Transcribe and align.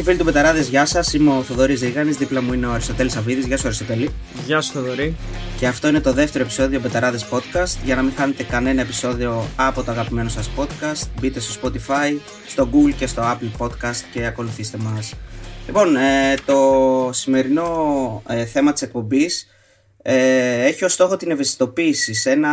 και 0.00 0.06
φίλοι 0.06 0.18
του 0.18 0.24
Μπεταράδε, 0.24 0.60
γεια 0.60 0.86
σας. 0.86 1.14
Είμαι 1.14 1.30
ο 1.30 1.42
Θοδωρής 1.42 1.80
Ρίγανη. 1.80 2.10
Δίπλα 2.10 2.42
μου 2.42 2.52
είναι 2.52 2.66
ο 2.66 2.72
Αριστοτέλης 2.72 3.16
Αβίδη. 3.16 3.40
Γεια 3.40 3.56
σου, 3.56 3.66
Αριστοτέλη. 3.66 4.10
Γεια 4.46 4.60
σου, 4.60 4.72
Θοδωρή. 4.72 5.16
Και 5.58 5.66
αυτό 5.66 5.88
είναι 5.88 6.00
το 6.00 6.12
δεύτερο 6.12 6.44
επεισόδιο 6.44 6.80
Μπεταράδε 6.80 7.18
Podcast. 7.30 7.78
Για 7.84 7.94
να 7.94 8.02
μην 8.02 8.12
χάνετε 8.16 8.42
κανένα 8.42 8.80
επεισόδιο 8.80 9.46
από 9.56 9.82
το 9.82 9.90
αγαπημένο 9.90 10.28
σας 10.28 10.50
podcast, 10.56 11.08
μπείτε 11.20 11.40
στο 11.40 11.60
Spotify, 11.62 12.18
στο 12.46 12.68
Google 12.72 12.92
και 12.98 13.06
στο 13.06 13.22
Apple 13.22 13.64
Podcast 13.64 14.00
και 14.12 14.26
ακολουθήστε 14.26 14.78
μας. 14.78 15.14
Λοιπόν, 15.66 15.96
ε, 15.96 16.34
το 16.44 17.10
σημερινό 17.12 18.22
ε, 18.28 18.44
θέμα 18.44 18.72
της 18.72 18.82
εκπομπής 18.82 19.48
ε, 20.02 20.64
έχει 20.64 20.84
ως 20.84 20.92
στόχο 20.92 21.16
την 21.16 21.30
ευαισθητοποίηση 21.30 22.14
σε 22.14 22.30
ένα 22.30 22.52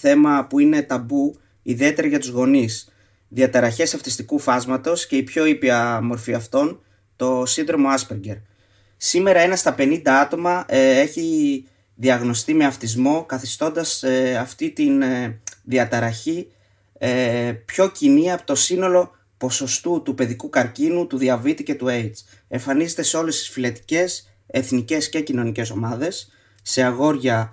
θέμα 0.00 0.46
που 0.48 0.58
είναι 0.58 0.82
ταμπού, 0.82 1.36
ιδιαίτερα 1.62 2.08
για 2.08 2.18
τους 2.18 2.28
γονείς 2.28 2.90
διαταραχές 3.28 3.94
αυτιστικού 3.94 4.38
φάσματος 4.38 5.06
και 5.06 5.16
η 5.16 5.22
πιο 5.22 5.46
ήπια 5.46 6.00
μορφή 6.02 6.34
αυτών, 6.34 6.80
το 7.16 7.42
σύνδρομο 7.46 7.88
Asperger. 7.94 8.40
Σήμερα 8.96 9.40
ένα 9.40 9.56
στα 9.56 9.74
50 9.78 10.00
άτομα 10.04 10.64
ε, 10.68 11.00
έχει 11.00 11.64
διαγνωστεί 11.94 12.54
με 12.54 12.64
αυτισμό 12.64 13.24
καθιστώντας 13.24 14.02
ε, 14.02 14.36
αυτή 14.36 14.70
την 14.70 15.02
ε, 15.02 15.40
διαταραχή 15.64 16.48
πιο 17.64 17.88
κοινή 17.90 18.32
από 18.32 18.46
το 18.46 18.54
σύνολο 18.54 19.16
ποσοστού 19.36 20.02
του 20.02 20.14
παιδικού 20.14 20.48
καρκίνου, 20.50 21.06
του 21.06 21.18
διαβήτη 21.18 21.62
και 21.62 21.74
του 21.74 21.86
AIDS. 21.88 22.24
Εμφανίζεται 22.48 23.02
σε 23.02 23.16
όλες 23.16 23.38
τις 23.38 23.48
φυλετικές, 23.48 24.30
εθνικές 24.46 25.08
και 25.08 25.20
κοινωνικές 25.20 25.70
ομάδες, 25.70 26.32
σε 26.62 26.82
αγόρια 26.82 27.52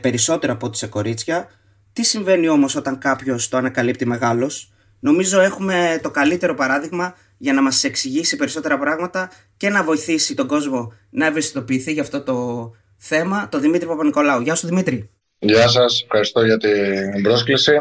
περισσότερο 0.00 0.52
από 0.52 0.66
ό,τι 0.66 0.76
σε 0.76 0.86
κορίτσια. 0.86 1.50
Τι 1.92 2.02
συμβαίνει 2.02 2.48
όμως 2.48 2.74
όταν 2.74 2.98
κάποιος 2.98 3.48
το 3.48 3.56
ανακαλύπτει 3.56 4.06
μεγάλος, 4.06 4.72
Νομίζω 5.00 5.40
έχουμε 5.40 6.00
το 6.02 6.10
καλύτερο 6.10 6.54
παράδειγμα 6.54 7.14
για 7.42 7.52
να 7.52 7.62
μας 7.62 7.84
εξηγήσει 7.84 8.36
περισσότερα 8.36 8.78
πράγματα 8.78 9.30
και 9.56 9.68
να 9.68 9.84
βοηθήσει 9.84 10.34
τον 10.34 10.46
κόσμο 10.46 10.92
να 11.10 11.26
ευαισθητοποιηθεί 11.26 11.92
για 11.92 12.02
αυτό 12.02 12.22
το 12.22 12.70
θέμα, 12.96 13.48
το 13.48 13.58
Δημήτρη 13.58 13.86
Παπα-Νικολάου. 13.86 14.40
Γεια 14.40 14.54
σου 14.54 14.66
Δημήτρη. 14.66 15.10
Γεια 15.38 15.68
σας, 15.68 16.02
ευχαριστώ 16.02 16.44
για 16.44 16.56
την 16.56 17.22
πρόσκληση. 17.22 17.72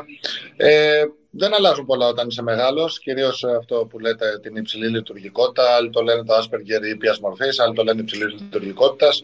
Ε, 0.58 1.04
δεν 1.30 1.54
αλλάζουν 1.54 1.86
πολλά 1.86 2.08
όταν 2.08 2.28
είσαι 2.28 2.42
μεγάλος. 2.42 3.00
Κυρίως 3.00 3.44
αυτό 3.44 3.88
που 3.90 4.00
λέτε 4.00 4.40
την 4.42 4.56
υψηλή 4.56 4.88
λειτουργικότητα. 4.88 5.76
Άλλοι 5.76 5.90
το 5.90 6.02
λένε 6.02 6.24
το 6.24 6.34
Asperger 6.34 6.84
ήπιας 6.94 7.20
μορφής, 7.20 7.60
άλλοι 7.60 7.74
το 7.74 7.84
λένε 7.84 8.02
υψηλής 8.02 8.34
λειτουργικότητας. 8.42 9.24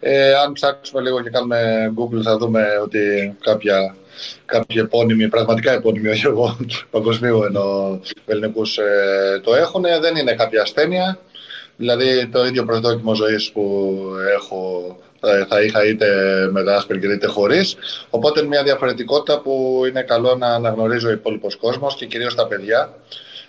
Ε, 0.00 0.34
αν 0.34 0.52
ψάξουμε 0.52 1.02
λίγο 1.02 1.22
και 1.22 1.30
κάνουμε 1.30 1.92
Google, 1.96 2.22
θα 2.22 2.36
δούμε 2.36 2.64
ότι 2.82 3.36
κάποια, 3.40 3.96
κάποια 4.46 4.82
επώνυμοι, 4.82 5.28
πραγματικά 5.28 5.72
επώνυμοι, 5.72 6.08
όχι 6.08 6.26
εγώ, 6.26 6.58
παγκοσμίου 6.90 7.42
ενώ 7.42 8.00
ελληνικούς 8.26 8.78
ε, 8.78 9.40
το 9.44 9.54
έχουν. 9.54 9.82
Δεν 10.00 10.16
είναι 10.16 10.34
κάποια 10.34 10.62
ασθένεια. 10.62 11.18
Δηλαδή 11.76 12.26
το 12.26 12.46
ίδιο 12.46 12.64
προσδόκιμο 12.64 13.14
ζωής 13.14 13.50
που 13.50 13.94
έχω 14.34 14.96
θα 15.48 15.62
είχα 15.62 15.86
είτε 15.86 16.08
με 16.50 16.64
τα 16.64 16.82
Asperger 16.82 17.10
είτε 17.10 17.26
χωρίς. 17.26 17.76
Οπότε 18.10 18.40
είναι 18.40 18.48
μια 18.48 18.62
διαφορετικότητα 18.62 19.40
που 19.40 19.82
είναι 19.88 20.02
καλό 20.02 20.34
να 20.34 20.46
αναγνωρίζει 20.46 21.06
ο 21.06 21.10
υπόλοιπος 21.10 21.56
κόσμος 21.56 21.94
και 21.94 22.06
κυρίως 22.06 22.34
τα 22.34 22.46
παιδιά. 22.46 22.94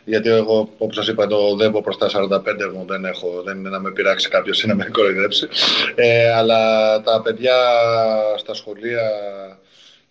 Γιατί 0.05 0.29
εγώ, 0.29 0.69
όπως 0.77 0.95
σας 0.95 1.07
είπα, 1.07 1.27
το 1.27 1.55
δέμπω 1.55 1.81
προς 1.81 1.97
τα 1.97 2.07
45 2.07 2.71
μου, 2.73 2.85
δεν, 2.87 3.05
έχω, 3.05 3.41
δεν 3.45 3.57
είναι 3.57 3.69
να 3.69 3.79
με 3.79 3.91
πειράξει 3.91 4.29
κάποιος 4.29 4.63
ή 4.63 4.67
να 4.67 4.75
με 4.75 4.85
κοροϊδέψει. 4.91 5.47
Ε, 5.95 6.33
αλλά 6.33 7.01
τα 7.01 7.21
παιδιά 7.21 7.55
στα 8.37 8.53
σχολεία 8.53 9.01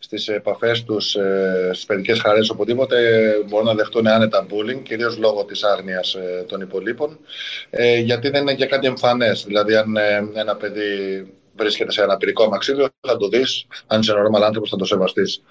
στις 0.09 0.29
επαφές 0.29 0.85
τους, 0.85 1.15
ε, 1.15 1.71
στις 1.73 1.87
παιδικές 1.87 2.21
χαρές, 2.21 2.51
οπουδήποτε 2.51 2.97
μπορούν 3.47 3.67
να 3.67 3.75
δεχτούν 3.75 4.07
άνετα 4.07 4.47
bullying, 4.51 4.83
κυρίως 4.83 5.19
λόγω 5.19 5.45
της 5.45 5.63
άγνοιας 5.65 6.15
ε, 6.15 6.45
των 6.49 6.61
υπολείπων, 6.61 7.19
ε, 7.71 7.99
γιατί 7.99 8.31
δεν 8.31 8.43
είναι 8.43 8.55
και 8.55 8.67
κάτι 8.67 8.87
εμφανές. 8.87 9.45
Δηλαδή, 9.47 9.77
αν 9.77 9.97
ε, 9.97 10.31
ένα 10.35 10.57
παιδί 10.57 11.27
βρίσκεται 11.57 11.93
σε 11.93 12.03
ένα 12.03 12.17
πυρικό 12.17 12.45
αμαξίδιο, 12.45 12.89
θα 13.01 13.17
το 13.17 13.29
δεις. 13.29 13.67
Αν 13.87 14.01
είσαι 14.01 14.13
normal 14.13 14.43
άνθρωπος, 14.43 14.71
θα 14.71 14.77
το 14.77 14.85
σεβαστείς. 14.85 15.43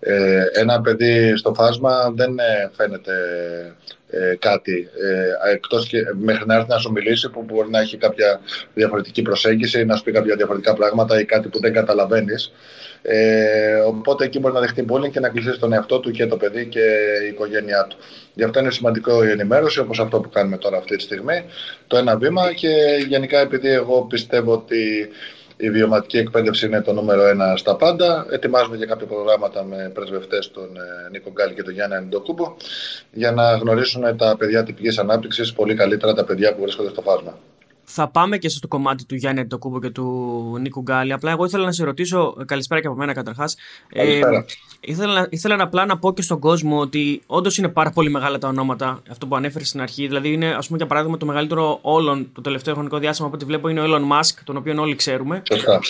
Ε, 0.00 0.44
ένα 0.52 0.80
παιδί 0.80 1.36
στο 1.36 1.54
φάσμα 1.54 2.10
δεν 2.14 2.38
ε, 2.38 2.70
φαίνεται 2.76 3.12
ε, 4.14 4.36
κάτι 4.38 4.88
ε, 5.02 5.52
εκτός 5.52 5.88
και 5.88 5.98
μέχρι 6.18 6.46
να 6.46 6.54
έρθει 6.54 6.68
να 6.68 6.78
σου 6.78 6.92
μιλήσει 6.92 7.30
που 7.30 7.42
μπορεί 7.42 7.70
να 7.70 7.80
έχει 7.80 7.96
κάποια 7.96 8.40
διαφορετική 8.74 9.22
προσέγγιση, 9.22 9.84
να 9.84 9.96
σου 9.96 10.02
πει 10.02 10.12
κάποια 10.12 10.36
διαφορετικά 10.36 10.74
πράγματα 10.74 11.20
ή 11.20 11.24
κάτι 11.24 11.48
που 11.48 11.60
δεν 11.60 11.72
καταλαβαίνεις. 11.72 12.52
Ε, 13.02 13.74
οπότε 13.74 14.24
εκεί 14.24 14.38
μπορεί 14.38 14.54
να 14.54 14.60
δεχτεί 14.60 14.84
bullying 14.88 15.10
και 15.10 15.20
να 15.20 15.28
κλείσει 15.28 15.58
τον 15.58 15.72
εαυτό 15.72 16.00
του 16.00 16.10
και 16.10 16.26
το 16.26 16.36
παιδί 16.36 16.66
και 16.66 16.84
η 17.24 17.28
οικογένειά 17.28 17.86
του. 17.88 17.96
Γι' 18.34 18.44
αυτό 18.44 18.60
είναι 18.60 18.70
σημαντικό 18.70 19.24
η 19.24 19.30
ενημέρωση, 19.30 19.80
όπως 19.80 20.00
αυτό 20.00 20.20
που 20.20 20.28
κάνουμε 20.28 20.56
τώρα 20.56 20.76
αυτή 20.76 20.96
τη 20.96 21.02
στιγμή, 21.02 21.44
το 21.86 21.96
ένα 21.96 22.16
βήμα 22.16 22.52
και 22.52 22.68
γενικά 23.08 23.38
επειδή 23.38 23.68
εγώ 23.68 24.02
πιστεύω 24.02 24.52
ότι 24.52 25.08
η 25.64 25.70
βιωματική 25.70 26.18
εκπαίδευση 26.18 26.66
είναι 26.66 26.80
το 26.80 26.92
νούμερο 26.92 27.26
ένα 27.26 27.56
στα 27.56 27.76
πάντα. 27.76 28.26
Ετοιμάζουμε 28.30 28.76
και 28.76 28.86
κάποια 28.86 29.06
προγράμματα 29.06 29.64
με 29.64 29.90
πρεσβευτές 29.94 30.50
τον 30.50 30.76
ε, 30.76 31.08
Νίκο 31.10 31.30
Γκάλη 31.30 31.54
και 31.54 31.62
τον 31.62 31.72
Γιάννη 31.72 31.94
Αντοκούμπο 31.94 32.56
για 33.12 33.32
να 33.32 33.56
γνωρίσουν 33.56 34.16
τα 34.16 34.36
παιδιά 34.38 34.62
τυπικής 34.62 34.98
ανάπτυξης 34.98 35.52
πολύ 35.52 35.74
καλύτερα 35.74 36.14
τα 36.14 36.24
παιδιά 36.24 36.54
που 36.54 36.62
βρίσκονται 36.62 36.88
στο 36.88 37.02
φάσμα. 37.02 37.38
Θα 37.94 38.08
πάμε 38.08 38.38
και 38.38 38.48
στο 38.48 38.68
κομμάτι 38.68 39.04
του 39.04 39.14
Γιάννη 39.14 39.40
Αντοκούμπο 39.40 39.80
και 39.80 39.90
του 39.90 40.56
Νίκου 40.60 40.80
Γκάλη. 40.80 41.12
Απλά 41.12 41.30
εγώ 41.30 41.44
ήθελα 41.44 41.64
να 41.64 41.72
σε 41.72 41.84
ρωτήσω, 41.84 42.36
καλησπέρα 42.46 42.80
και 42.80 42.86
από 42.86 42.96
μένα 42.96 43.12
καταρχάς. 43.12 43.56
Ε, 43.88 44.20
ήθελα, 44.80 45.26
ήθελα 45.30 45.62
απλά 45.62 45.86
να 45.86 45.98
πω 45.98 46.12
και 46.12 46.22
στον 46.22 46.38
κόσμο 46.38 46.78
ότι 46.78 47.22
όντως 47.26 47.58
είναι 47.58 47.68
πάρα 47.68 47.90
πολύ 47.90 48.10
μεγάλα 48.10 48.38
τα 48.38 48.48
ονόματα, 48.48 49.02
αυτό 49.10 49.26
που 49.26 49.36
ανέφερες 49.36 49.68
στην 49.68 49.80
αρχή. 49.80 50.06
Δηλαδή, 50.06 50.32
είναι, 50.32 50.48
ας 50.48 50.66
πούμε, 50.66 50.78
για 50.78 50.86
παράδειγμα, 50.86 51.16
το 51.16 51.26
μεγαλύτερο 51.26 51.78
όλων 51.82 52.28
το 52.32 52.40
τελευταίο 52.40 52.74
χρονικό 52.74 52.98
διάστημα 52.98 53.26
από 53.26 53.36
ό,τι 53.36 53.44
βλέπω 53.44 53.68
είναι 53.68 53.80
ο 53.80 53.84
Elon 53.84 54.12
Musk, 54.12 54.34
τον 54.44 54.56
οποίο 54.56 54.82
όλοι 54.82 54.94
ξέρουμε. 54.94 55.42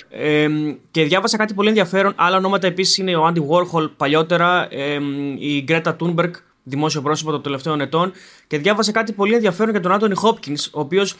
Ε, 0.08 0.48
και 0.90 1.04
διάβασα 1.04 1.36
κάτι 1.36 1.54
πολύ 1.54 1.68
ενδιαφέρον. 1.68 2.12
Άλλα 2.16 2.36
ονόματα 2.36 2.66
επίσης 2.66 2.98
είναι 2.98 3.16
ο 3.16 3.26
Andy 3.26 3.38
Warhol 3.38 3.90
παλιότερα, 3.96 4.66
ε, 4.70 4.98
η 5.38 5.64
Greta 5.68 5.96
Thunberg, 6.00 6.30
δημόσιο 6.62 7.02
πρόσωπο 7.02 7.30
των 7.30 7.42
τελευταίων 7.42 7.80
ετών. 7.80 8.12
Και 8.46 8.58
διάβασα 8.58 8.92
κάτι 8.92 9.12
πολύ 9.12 9.34
ενδιαφέρον 9.34 9.70
για 9.70 9.80
τον 9.80 9.98
Anthony 9.98 10.28
Hopkins, 10.28 10.70
ο 10.72 10.80
οποίος 10.80 11.16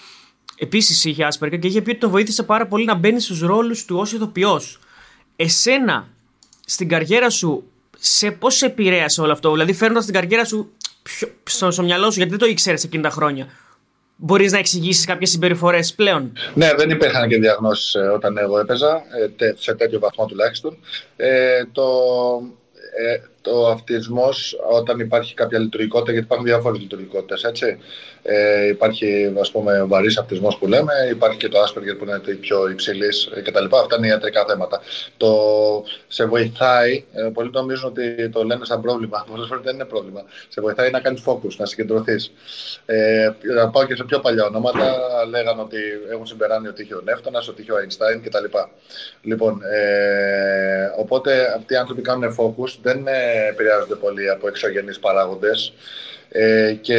επίσης 0.58 1.04
είχε 1.04 1.28
Asperger 1.30 1.58
και 1.58 1.66
είχε 1.66 1.82
πει 1.82 1.90
ότι 1.90 1.98
τον 1.98 2.10
βοήθησε 2.10 2.42
πάρα 2.42 2.66
πολύ 2.66 2.84
να 2.84 2.94
μπαίνει 2.94 3.20
στους 3.20 3.40
ρόλους 3.40 3.84
του 3.84 3.96
ως 3.96 4.12
ηθοποιό. 4.12 4.60
Εσένα, 5.36 6.08
στην 6.66 6.88
καριέρα 6.88 7.30
σου, 7.30 7.64
σε 7.98 8.30
πώς 8.30 8.54
σε 8.54 8.66
επηρέασε 8.66 9.20
όλο 9.20 9.32
αυτό, 9.32 9.52
δηλαδή 9.52 9.72
φέρνοντας 9.72 10.04
την 10.04 10.14
καριέρα 10.14 10.44
σου 10.44 10.72
πιο, 11.02 11.28
στο, 11.44 11.70
στο 11.70 11.82
μυαλό 11.82 12.10
σου, 12.10 12.16
γιατί 12.16 12.30
δεν 12.30 12.38
το 12.38 12.46
ήξερες 12.46 12.84
εκείνη 12.84 13.02
τα 13.02 13.10
χρόνια. 13.10 13.46
Μπορείς 14.16 14.52
να 14.52 14.58
εξηγήσεις 14.58 15.04
κάποιες 15.04 15.30
συμπεριφορές 15.30 15.94
πλέον; 15.94 16.32
Ναι, 16.54 16.74
δεν 16.76 16.90
υπήρχαν 16.90 17.28
και 17.28 17.38
διαγνώσεις 17.38 17.94
ε, 17.94 17.98
όταν 17.98 18.38
εγώ 18.38 18.58
έπαιζα, 18.58 19.02
ε, 19.38 19.54
σε 19.58 19.74
τέτοιο 19.74 19.98
βαθμό 19.98 20.26
τουλάχιστον. 20.26 20.76
Ε, 21.16 21.64
το, 21.72 21.82
ε, 22.96 23.20
το 23.42 23.66
αυτισμός 23.68 24.56
όταν 24.70 24.98
υπάρχει 24.98 25.34
κάποια 25.34 25.58
λειτουργικότητα, 25.58 26.12
γιατί 26.12 26.26
υπάρχουν 26.26 26.46
διάφορες 26.46 26.80
λειτουργικότητες, 26.80 27.42
έτσι. 27.42 27.78
Ε, 28.22 28.66
υπάρχει, 28.68 29.34
ας 29.40 29.50
πούμε, 29.50 29.82
βαρύς 29.82 30.18
αυτισμός 30.18 30.58
που 30.58 30.66
λέμε, 30.66 30.92
υπάρχει 31.10 31.38
και 31.38 31.48
το 31.48 31.58
Asperger 31.62 31.98
που 31.98 32.04
είναι 32.04 32.18
το 32.18 32.32
πιο 32.40 32.68
υψηλής 32.68 33.28
κτλ. 33.44 33.64
Αυτά 33.64 33.96
είναι 33.96 34.06
ιατρικά 34.06 34.44
θέματα. 34.48 34.80
Το 35.16 35.32
σε 36.08 36.24
βοηθάει, 36.24 37.04
ε, 37.12 37.30
πολλοί 37.32 37.50
νομίζουν 37.52 37.88
ότι 37.88 38.28
το 38.28 38.44
λένε 38.44 38.64
σαν 38.64 38.80
πρόβλημα. 38.80 39.24
Πολλές 39.30 39.46
φορές 39.48 39.64
δεν 39.64 39.74
είναι 39.74 39.84
πρόβλημα. 39.84 40.22
Σε 40.48 40.60
βοηθάει 40.60 40.90
να 40.90 41.00
κάνεις 41.00 41.22
focus, 41.26 41.56
να 41.56 41.66
συγκεντρωθείς. 41.66 42.32
Ε, 42.86 43.30
να 43.54 43.70
πάω 43.70 43.86
και 43.86 43.94
σε 43.94 44.04
πιο 44.04 44.18
παλιά 44.20 44.44
ονόματα, 44.44 44.96
λέγανε 45.28 45.60
ότι 45.60 45.78
έχουν 46.10 46.26
συμπεράνει 46.26 46.68
ότι 46.68 46.82
είχε 46.82 46.94
ο 46.94 47.00
Νεύτωνας, 47.04 47.48
ότι 47.48 47.62
είχε 47.62 47.72
ο 47.72 47.76
Einstein 47.76 48.20
κτλ. 48.24 48.58
Λοιπόν, 49.22 49.62
ε, 49.62 50.92
οπότε 50.98 51.54
αυτοί 51.56 51.74
οι 51.74 51.76
άνθρωποι 51.76 52.02
κάνουν 52.02 52.36
focus, 52.38 52.78
δεν 52.82 53.06
επηρεάζονται 53.48 53.94
πολύ 53.94 54.30
από 54.30 54.48
εξωγενείς 54.48 54.98
παράγοντες 54.98 55.72
ε, 56.28 56.72
και 56.80 56.98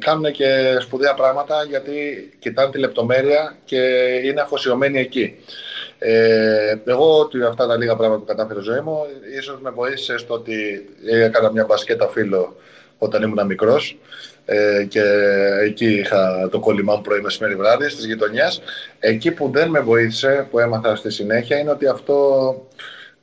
κάνουν 0.00 0.32
και 0.32 0.76
σπουδαία 0.80 1.14
πράγματα 1.14 1.64
γιατί 1.68 1.92
κοιτάνε 2.38 2.70
τη 2.70 2.78
λεπτομέρεια 2.78 3.56
και 3.64 3.80
είναι 4.24 4.40
αφοσιωμένοι 4.40 5.00
εκεί. 5.00 5.34
Ε, 5.98 6.74
εγώ 6.84 7.18
ότι 7.18 7.42
αυτά 7.42 7.66
τα 7.66 7.76
λίγα 7.76 7.96
πράγματα 7.96 8.20
που 8.20 8.26
κατάφερε 8.26 8.60
η 8.60 8.62
ζωή 8.62 8.80
μου 8.80 9.06
ίσως 9.38 9.60
με 9.60 9.70
βοήθησε 9.70 10.18
στο 10.18 10.34
ότι 10.34 10.88
έκανα 11.10 11.52
μια 11.52 11.64
μπασκέτα 11.64 12.08
φίλο 12.08 12.56
όταν 12.98 13.22
ήμουν 13.22 13.46
μικρός 13.46 13.98
ε, 14.44 14.84
και 14.88 15.02
εκεί 15.64 15.86
είχα 15.86 16.48
το 16.50 16.60
κόλλημά 16.60 16.94
μου 16.94 17.00
πρωί 17.00 17.20
μεσημέρι 17.20 17.54
βράδυ 17.54 17.88
στις 17.88 18.04
γειτονιές. 18.04 18.62
Εκεί 18.98 19.30
που 19.30 19.50
δεν 19.52 19.68
με 19.68 19.80
βοήθησε, 19.80 20.46
που 20.50 20.58
έμαθα 20.58 20.96
στη 20.96 21.10
συνέχεια, 21.10 21.58
είναι 21.58 21.70
ότι 21.70 21.86
αυτό 21.86 22.54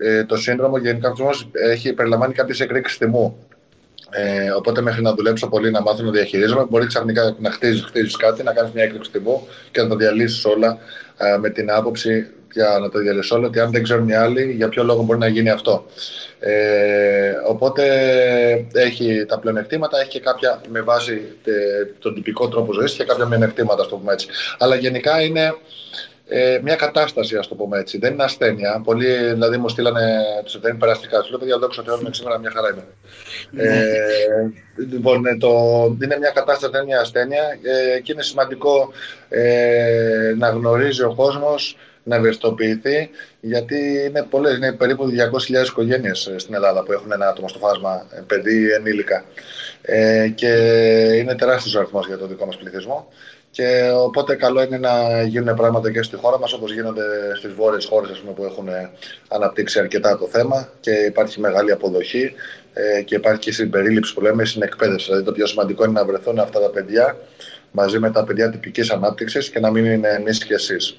ε, 0.02 0.24
το 0.24 0.36
σύνδρομο 0.38 0.78
γενικά 0.78 1.14
έχει 1.54 1.94
περιλαμβάνει 1.94 2.34
κάποιες 2.34 2.60
εκρήξεις 2.60 2.98
τιμού. 2.98 3.48
Ε, 4.12 4.52
οπότε 4.52 4.82
μέχρι 4.82 5.02
να 5.02 5.14
δουλέψω 5.14 5.48
πολύ 5.48 5.72
να 5.72 5.82
μάθω 5.82 6.04
να 6.04 6.12
διαχειρίζομαι, 6.12 6.66
μπορεί 6.70 6.88
ξαφνικά 6.88 7.36
να 7.40 7.52
χτίζεις 7.52 7.84
χτίζεις 7.84 8.16
κάτι, 8.16 8.44
να 8.44 8.54
κάνεις 8.54 8.72
μια 8.72 8.84
έκρηξη 8.84 9.12
τιμού 9.12 9.48
και 9.72 9.82
να 9.82 9.88
τα 9.88 9.96
διαλύσεις 9.96 10.46
όλα 10.46 10.78
ε, 11.18 11.38
με 11.38 11.50
την 11.50 11.72
άποψη 11.72 12.28
για 12.54 12.78
να 12.82 12.90
το 12.90 13.00
διαλυσώ, 13.00 13.42
ότι 13.42 13.60
αν 13.60 13.72
δεν 13.72 13.84
ξέρουν 13.84 14.08
οι 14.08 14.16
άλλοι, 14.16 14.52
για 14.52 14.70
ποιο 14.70 14.84
λόγο 14.84 15.04
μπορεί 15.04 15.20
να 15.20 15.28
γίνει 15.28 15.50
αυτό. 15.50 15.86
Ε, 16.40 17.32
οπότε 17.48 17.86
έχει 18.74 19.26
τα 19.28 19.40
πλεονεκτήματα, 19.40 20.00
έχει 20.00 20.10
και 20.10 20.20
κάποια 20.20 20.62
με 20.70 20.82
βάση 20.82 21.22
τον 22.00 22.14
τυπικό 22.14 22.48
τρόπο 22.48 22.74
ζωής 22.74 22.94
και 22.94 23.04
κάποια 23.04 23.26
μειονεκτήματα, 23.26 23.88
το 23.88 23.96
πούμε 23.96 24.14
έτσι. 24.14 24.28
Αλλά 24.58 24.76
γενικά 24.76 25.22
είναι 25.22 25.54
ε, 26.32 26.60
μια 26.64 26.76
κατάσταση, 26.76 27.36
ας 27.38 27.48
το 27.48 27.56
πούμε 27.56 27.80
έτσι. 27.80 27.98
Δεν 27.98 28.14
είναι 28.14 28.24
ασθένεια. 28.24 28.82
Πολλοί 28.84 29.16
δηλαδή 29.16 29.58
μου 29.58 29.70
στείλανε 29.70 30.24
του 30.46 30.60
δεν 30.60 30.78
περαστικά. 30.78 31.22
Σου 31.22 31.30
λέω, 31.30 31.40
παιδιά, 31.40 31.58
δόξα 31.58 31.84
τω 31.84 32.00
με 32.04 32.10
σήμερα 32.12 32.40
μια 32.40 32.52
χαρά 32.52 32.70
είμαι. 32.70 32.84
Ναι. 33.52 33.64
ε, 33.64 33.86
λοιπόν, 34.90 35.26
ε, 35.26 35.38
το, 35.38 35.50
είναι 36.04 36.18
μια 36.18 36.30
κατάσταση, 36.30 36.72
δεν 36.72 36.82
είναι 36.82 36.92
μια 36.92 37.00
ασθένεια 37.02 37.44
ε, 37.96 38.00
και 38.00 38.12
είναι 38.12 38.22
σημαντικό 38.22 38.92
ε, 39.30 40.34
να 40.38 40.50
γνωρίζει 40.50 41.04
ο 41.04 41.14
κόσμος 41.16 41.78
να 42.04 42.16
ευαισθητοποιηθεί, 42.16 43.10
γιατί 43.40 44.06
είναι 44.08 44.24
πολλές, 44.30 44.56
είναι 44.56 44.72
περίπου 44.72 45.06
200.000 45.62 45.66
οικογένειες 45.66 46.28
ε, 46.28 46.38
στην 46.38 46.54
Ελλάδα 46.54 46.84
που 46.84 46.92
έχουν 46.92 47.12
ένα 47.12 47.28
άτομο 47.28 47.48
στο 47.48 47.60
φάσμα, 47.60 48.06
παιδί 48.28 48.72
ενήλικα. 48.72 49.24
Ε, 49.82 50.28
και 50.36 50.48
είναι 51.16 51.36
τεράστιος 51.36 51.76
ο 51.76 51.80
αριθμός 51.80 52.08
για 52.08 52.18
το 52.18 52.28
δικό 52.28 52.46
μας 52.46 52.58
πληθυσμό. 52.58 53.08
Και 53.52 53.92
οπότε 53.96 54.36
καλό 54.36 54.62
είναι 54.62 54.78
να 54.78 55.24
γίνουν 55.24 55.56
πράγματα 55.56 55.92
και 55.92 56.02
στη 56.02 56.16
χώρα 56.16 56.40
μας 56.40 56.54
όπως 56.54 56.74
γίνονται 56.74 57.04
στις 57.38 57.54
βόρειες 57.54 57.86
χώρες 57.86 58.18
πούμε, 58.18 58.34
που 58.34 58.44
έχουν 58.44 58.68
αναπτύξει 59.28 59.80
αρκετά 59.80 60.18
το 60.18 60.28
θέμα 60.28 60.70
και 60.80 60.92
υπάρχει 60.92 61.40
μεγάλη 61.40 61.72
αποδοχή 61.72 62.34
ε, 62.74 63.02
και 63.02 63.16
υπάρχει 63.16 63.40
και 63.40 63.52
συμπερίληψη 63.52 64.14
που 64.14 64.22
λέμε 64.22 64.46
στην 64.46 64.62
εκπαίδευση. 64.62 65.06
Δηλαδή 65.06 65.26
το 65.26 65.32
πιο 65.32 65.46
σημαντικό 65.46 65.84
είναι 65.84 65.94
να 65.94 66.06
βρεθούν 66.06 66.40
αυτά 66.40 66.60
τα 66.60 66.70
παιδιά 66.70 67.18
μαζί 67.72 68.00
με 68.00 68.12
τα 68.12 68.24
παιδιά 68.24 68.50
τυπικής 68.50 68.90
ανάπτυξης 68.90 69.50
και 69.50 69.60
να 69.60 69.72
μην 69.72 69.86
είναι 69.86 70.08
εμείς 70.08 70.46
και 70.46 70.54
εσείς. 70.54 70.98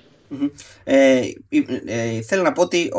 Ε, 0.85 1.21
ε, 1.87 2.23
θέλω 2.23 2.43
να 2.43 2.53
πω 2.53 2.63
ότι 2.63 2.91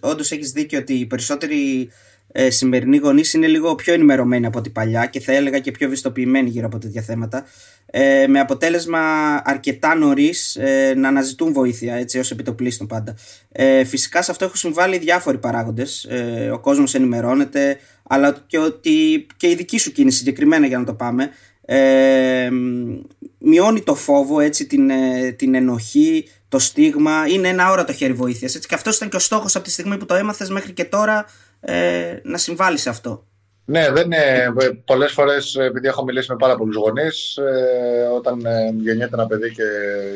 όντως 0.00 0.30
έχεις 0.30 0.50
δίκιο 0.50 0.78
ότι 0.78 0.94
οι 0.94 1.06
περισσότεροι 1.06 1.90
ε, 2.32 2.50
σημερινοί 2.50 2.96
γονείς 2.96 3.32
είναι 3.32 3.46
λίγο 3.46 3.74
πιο 3.74 3.92
ενημερωμένοι 3.92 4.46
από 4.46 4.60
την 4.60 4.72
παλιά 4.72 5.06
και 5.06 5.20
θα 5.20 5.32
έλεγα 5.32 5.58
και 5.58 5.70
πιο 5.70 5.86
ευαισθητοποιημένοι 5.86 6.48
γύρω 6.48 6.66
από 6.66 6.78
τέτοια 6.78 7.02
θέματα. 7.02 7.44
Ε, 7.92 8.26
με 8.26 8.40
αποτέλεσμα 8.40 9.00
αρκετά 9.44 9.94
νωρίς 9.94 10.56
ε, 10.56 10.94
να 10.96 11.08
αναζητούν 11.08 11.52
βοήθεια 11.52 11.94
έτσι 11.94 12.18
ως 12.18 12.30
επιτοπλίστων 12.30 12.86
πάντα. 12.86 13.16
Ε, 13.52 13.84
φυσικά 13.84 14.22
σε 14.22 14.30
αυτό 14.30 14.44
έχουν 14.44 14.56
συμβάλει 14.56 14.98
διάφοροι 14.98 15.38
παράγοντες. 15.38 16.04
Ε, 16.04 16.50
ο 16.50 16.58
κόσμος 16.58 16.94
ενημερώνεται, 16.94 17.78
αλλά 18.02 18.44
και, 18.46 18.58
ότι, 18.58 19.26
και 19.36 19.48
η 19.48 19.54
δική 19.54 19.78
σου 19.78 19.92
κίνηση 19.92 20.18
συγκεκριμένα 20.18 20.66
για 20.66 20.78
να 20.78 20.84
το 20.84 20.94
πάμε. 20.94 21.30
Ε, 21.64 22.48
μειώνει 23.38 23.82
το 23.82 23.94
φόβο, 23.94 24.40
έτσι, 24.40 24.66
την, 24.66 24.90
ε, 24.90 25.30
την 25.32 25.54
ενοχή, 25.54 26.28
το 26.48 26.58
στίγμα. 26.58 27.26
Είναι 27.28 27.48
ένα 27.48 27.70
όρατο 27.70 27.92
χέρι 27.92 28.12
βοήθειας. 28.12 28.58
Και 28.58 28.74
αυτός 28.74 28.96
ήταν 28.96 29.08
και 29.08 29.16
ο 29.16 29.18
στόχος 29.18 29.56
από 29.56 29.64
τη 29.64 29.70
στιγμή 29.70 29.96
που 29.96 30.06
το 30.06 30.14
έμαθες 30.14 30.50
μέχρι 30.50 30.72
και 30.72 30.84
τώρα 30.84 31.26
ε, 31.60 32.16
να 32.22 32.38
συμβάλλει 32.38 32.78
σε 32.78 32.88
αυτό. 32.88 33.24
Ναι, 33.70 33.90
δεν 33.90 34.04
είναι. 34.04 34.52
Πολλές 34.84 35.12
φορές, 35.12 35.54
επειδή 35.54 35.86
έχω 35.86 36.04
μιλήσει 36.04 36.30
με 36.30 36.36
πάρα 36.36 36.56
πολλούς 36.56 36.76
γονείς, 36.76 37.36
ε, 37.36 38.08
όταν 38.16 38.44
ε, 38.44 38.74
γεννιέται 38.76 39.14
ένα 39.14 39.26
παιδί 39.26 39.50
και 39.52 39.62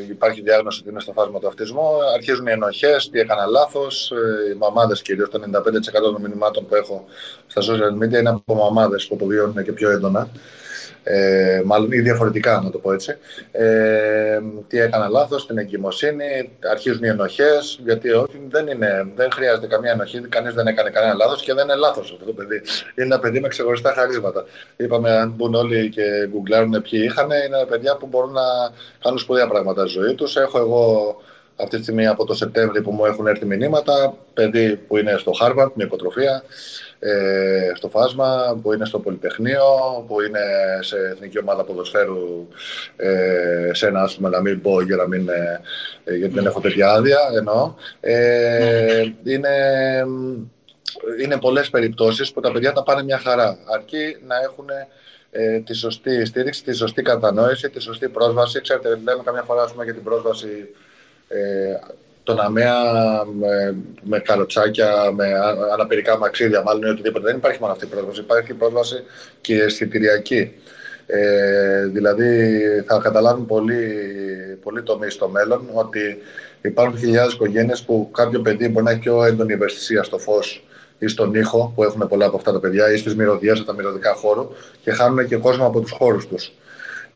υπάρχει 0.09 0.41
διάγνωση 0.41 0.81
ότι 0.81 0.91
είναι 0.91 1.01
στο 1.01 1.13
φάσμα 1.13 1.39
του 1.39 1.47
αυτισμού, 1.47 1.89
αρχίζουν 2.15 2.47
οι 2.47 2.51
ενοχές, 2.51 3.11
τι 3.11 3.21
έκανα 3.21 3.47
λάθος. 3.47 4.11
Ε, 4.11 4.51
οι 4.51 4.55
μαμάδες 4.55 5.03
κυρίως, 5.03 5.31
το 5.31 5.39
95% 5.39 6.13
των 6.13 6.23
μηνυμάτων 6.23 6.67
που 6.67 6.75
έχω 6.75 7.05
στα 7.47 7.63
social 7.63 8.05
media 8.05 8.19
είναι 8.19 8.29
από 8.29 8.55
μαμάδες 8.55 9.07
που 9.07 9.17
το 9.17 9.25
βιώνουν 9.25 9.65
και 9.65 9.73
πιο 9.73 9.91
έντονα 9.91 10.29
ε, 11.05 11.63
μάλλον 11.65 11.93
ή 11.93 12.01
διαφορετικά 12.01 12.61
να 12.65 12.71
το 12.71 12.79
πω 12.79 12.93
έτσι. 12.93 13.17
Ε, 13.53 14.41
τι 14.69 14.81
έκανα 14.81 15.09
λάθος, 15.09 15.47
την 15.47 15.59
εγκυμοσύνη, 15.59 16.51
αρχίζουν 16.71 17.05
οι 17.05 17.09
ενοχές, 17.09 17.81
γιατί 17.85 18.11
όχι, 18.11 18.41
δεν, 18.49 18.67
είναι, 18.67 19.07
δεν 19.15 19.31
χρειάζεται 19.33 19.67
καμία 19.67 19.91
ενοχή, 19.91 20.21
κανείς 20.21 20.55
δεν 20.55 20.67
έκανε 20.67 20.91
κανένα 20.91 21.15
λάθος 21.15 21.43
και 21.43 21.55
δεν 21.55 21.65
είναι 21.65 21.75
λάθος 21.75 22.13
αυτό 22.13 22.25
το 22.25 22.33
παιδί. 22.33 22.57
Είναι 22.95 23.07
ένα 23.07 23.19
παιδί 23.19 23.41
με 23.41 23.49
ξεχωριστά 23.49 23.93
χαρίσματα. 23.93 24.45
Είπαμε 24.77 25.11
αν 25.11 25.31
μπουν 25.37 25.55
όλοι 25.55 25.89
και 25.89 26.03
γκουγκλάρουν 26.31 26.83
ποιοι 26.83 27.01
είχαν, 27.05 27.31
είναι 27.31 27.67
παιδιά 27.69 27.97
που 27.97 28.07
μπορούν 28.07 28.33
να 28.33 28.43
κάνουν 29.03 29.19
σπουδαία 29.19 29.49
πράγματα 29.49 29.87
στη 29.87 29.99
ζωή 29.99 30.15
τους. 30.15 30.37
Έχω 30.37 30.59
εγώ 30.59 31.17
αυτή 31.57 31.77
τη 31.77 31.83
στιγμή 31.83 32.07
από 32.07 32.25
το 32.25 32.35
Σεπτέμβριο 32.35 32.83
που 32.83 32.91
μου 32.91 33.05
έχουν 33.05 33.27
έρθει 33.27 33.47
μηνύματα, 33.47 34.17
παιδί 34.35 34.77
που 34.77 34.97
είναι 34.97 35.17
στο 35.19 35.33
Harvard 35.41 35.71
με 35.75 35.85
υποτροφία, 35.85 36.43
ε, 36.99 37.73
στο 37.75 37.89
φάσμα, 37.89 38.59
που 38.63 38.73
είναι 38.73 38.85
στο 38.85 38.99
Πολυτεχνείο, 38.99 39.65
που 40.07 40.21
είναι 40.21 40.41
σε 40.81 40.97
εθνική 40.97 41.39
ομάδα 41.39 41.65
ποδοσφαίρου, 41.65 42.49
ε, 42.97 43.71
σε 43.73 43.87
ένα 43.87 44.03
άσχημα 44.03 44.29
να 44.29 44.41
μην 44.41 44.61
πω 44.61 44.81
για 44.81 44.97
να 44.97 45.07
μην, 45.07 45.29
ε, 46.05 46.17
γιατί 46.17 46.35
δεν 46.35 46.47
έχω 46.47 46.61
τέτοια 46.61 46.93
άδεια, 46.93 47.19
εννοώ. 47.37 47.75
Ε, 48.01 49.03
είναι, 49.25 49.49
είναι 51.23 51.39
πολλές 51.39 51.71
περιπτώσεις 51.71 52.33
που 52.33 52.41
τα 52.41 52.53
παιδιά 52.53 52.73
τα 52.73 52.83
πάνε 52.83 53.03
μια 53.03 53.19
χαρά, 53.19 53.59
αρκεί 53.75 54.17
να 54.27 54.37
έχουν 54.43 54.67
ε, 55.31 55.61
τη 55.61 55.75
σωστή 55.75 56.25
στήριξη, 56.25 56.65
τη 56.65 56.73
σωστή 56.73 57.03
κατανόηση, 57.03 57.71
τη 57.71 57.81
σωστή 57.81 58.09
πρόσβαση. 58.09 58.61
Ξέρετε, 58.61 58.89
λέμε 58.89 59.23
καμιά 59.25 59.43
φορά 59.43 59.65
για 59.85 59.95
την 59.95 60.03
πρόσβαση 60.03 60.69
ε, 61.35 61.79
τον 62.25 62.41
αμαία 62.41 62.75
με, 63.25 63.77
με 64.03 64.19
καροτσάκια, 64.19 65.11
με 65.13 65.25
αναπηρικά 65.73 66.19
μαξίδια, 66.19 66.63
μάλλον 66.63 66.83
ή 66.83 66.89
οτιδήποτε. 66.91 67.27
Δεν 67.27 67.37
υπάρχει 67.37 67.61
μόνο 67.61 67.73
αυτή 67.73 67.85
η 67.85 67.89
πρόσβαση. 67.89 68.21
Υπάρχει 68.21 68.55
πρόσβαση 68.55 69.03
και 69.41 69.63
αισθητηριακή. 69.63 70.53
Ε, 71.07 71.87
δηλαδή 71.87 72.61
θα 72.87 73.01
καταλάβουν 73.03 73.47
πολύ, 73.47 73.93
πολύ 74.63 74.83
τομείς 74.83 75.13
στο 75.15 75.29
μέλλον 75.29 75.69
ότι 75.73 76.19
υπάρχουν 76.63 76.99
χιλιάδες 76.99 77.33
οικογένειες 77.33 77.83
που 77.83 78.11
κάποιο 78.13 78.41
παιδί 78.41 78.69
μπορεί 78.69 78.85
να 78.85 78.91
έχει 78.91 79.01
πιο 79.01 79.25
έντονη 79.25 79.53
ευαισθησία 79.53 80.03
στο 80.03 80.19
φως 80.19 80.65
ή 80.99 81.07
στον 81.07 81.35
ήχο 81.35 81.73
που 81.75 81.85
έχουν 81.85 82.09
πολλά 82.09 82.27
από 82.27 82.37
αυτά 82.37 82.53
τα 82.53 82.61
παιδιά 82.61 82.93
ή 82.93 82.97
στις 82.97 83.15
μυρωδιές, 83.17 83.65
τα 83.65 83.73
μυρωδικά 83.75 84.15
χώρου 84.15 84.49
και 84.83 84.91
χάνουν 84.91 85.27
και 85.27 85.37
κόσμο 85.37 85.67
από 85.67 85.81
τους 85.81 85.91
χώρους 85.91 86.27
τους. 86.27 86.53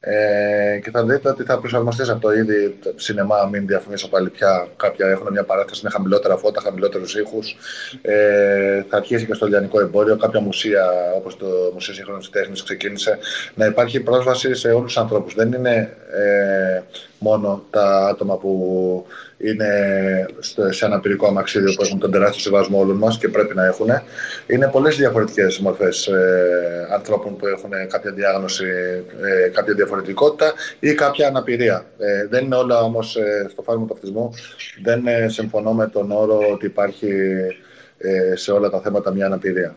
Ε, 0.00 0.78
και 0.82 0.90
θα 0.90 1.04
δείτε 1.04 1.28
ότι 1.28 1.42
θα 1.42 1.58
προσαρμοστείς 1.58 2.06
σε 2.06 2.12
αυτό 2.12 2.32
ήδη. 2.32 2.78
Σινεμά, 2.96 3.48
μην 3.52 3.66
διαφημίσω 3.66 4.08
πάλι 4.08 4.30
πια. 4.30 4.68
Κάποια 4.76 5.06
έχουν 5.06 5.26
μια 5.30 5.44
παράθεση 5.44 5.80
με 5.84 5.90
χαμηλότερα 5.90 6.36
φώτα, 6.36 6.60
χαμηλότερους 6.60 7.14
ήχους. 7.16 7.56
Ε, 8.02 8.82
θα 8.88 8.96
αρχίσει 8.96 9.26
και 9.26 9.34
στο 9.34 9.46
λιανικό 9.46 9.80
εμπόριο. 9.80 10.16
Κάποια 10.16 10.40
μουσεία, 10.40 10.84
όπως 11.16 11.36
το 11.36 11.46
Μουσείο 11.72 11.94
Σύγχρονης 11.94 12.30
Τέχνης, 12.30 12.62
ξεκίνησε 12.62 13.18
να 13.54 13.66
υπάρχει 13.66 14.00
πρόσβαση 14.00 14.54
σε 14.54 14.68
όλους 14.68 14.92
τους 14.92 15.02
ανθρώπους. 15.02 15.34
Δεν 15.34 15.52
είναι 15.52 15.96
ε, 16.12 16.82
μόνο 17.18 17.64
τα 17.70 18.06
άτομα 18.06 18.36
που 18.36 19.06
είναι 19.38 19.68
σε 20.70 20.84
ένα 20.84 21.00
πυρικό 21.00 21.26
αμαξίδιο 21.26 21.72
που 21.74 21.82
έχουν 21.82 21.98
τον 21.98 22.10
τεράστιο 22.10 22.40
σεβασμό 22.40 22.78
όλων 22.80 22.96
μας 22.96 23.18
και 23.18 23.28
πρέπει 23.28 23.54
να 23.54 23.64
έχουν. 23.66 23.86
Είναι 24.46 24.68
πολλές 24.68 24.96
διαφορετικές 24.96 25.58
μορφές 25.58 26.06
ε, 26.06 26.88
ανθρώπων 26.92 27.36
που 27.36 27.46
έχουν 27.46 27.70
κάποια 27.88 28.12
διάγνωση, 28.12 28.64
ε, 29.22 29.48
κάποια 29.48 29.74
διαφορετικότητα 29.74 30.52
ή 30.80 30.94
κάποια 30.94 31.26
αναπηρία. 31.26 31.86
Ε, 31.98 32.26
δεν 32.26 32.44
είναι 32.44 32.56
όλα 32.56 32.80
όμως 32.80 33.16
ε, 33.16 33.46
στο 33.50 33.62
φάρμακο 33.62 33.86
του 33.86 33.94
αυτισμού. 33.94 34.30
Δεν 34.82 35.06
ε, 35.06 35.28
συμφωνώ 35.28 35.72
με 35.72 35.86
τον 35.86 36.10
όρο 36.10 36.40
ότι 36.52 36.66
υπάρχει 36.66 37.10
ε, 37.98 38.36
σε 38.36 38.52
όλα 38.52 38.70
τα 38.70 38.80
θέματα 38.80 39.12
μια 39.12 39.26
αναπηρία 39.26 39.76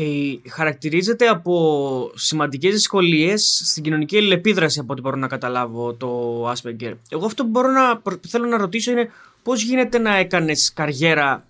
ε, 0.00 0.48
χαρακτηρίζεται 0.50 1.26
από 1.26 2.10
σημαντικές 2.14 2.72
δυσκολίες 2.72 3.62
στην 3.64 3.82
κοινωνική 3.82 4.16
αλληλεπίδραση 4.16 4.80
από 4.80 4.92
ό,τι 4.92 5.00
μπορώ 5.00 5.16
να 5.16 5.26
καταλάβω 5.26 5.94
το 5.94 6.50
Asperger. 6.50 6.92
Εγώ 7.08 7.26
αυτό 7.26 7.42
που 7.42 7.50
μπορώ 7.50 7.70
να, 7.70 8.00
θέλω 8.28 8.46
να 8.46 8.56
ρωτήσω 8.56 8.90
είναι 8.90 9.10
πώς 9.42 9.62
γίνεται 9.62 9.98
να 9.98 10.16
έκανες 10.16 10.72
καριέρα 10.72 11.46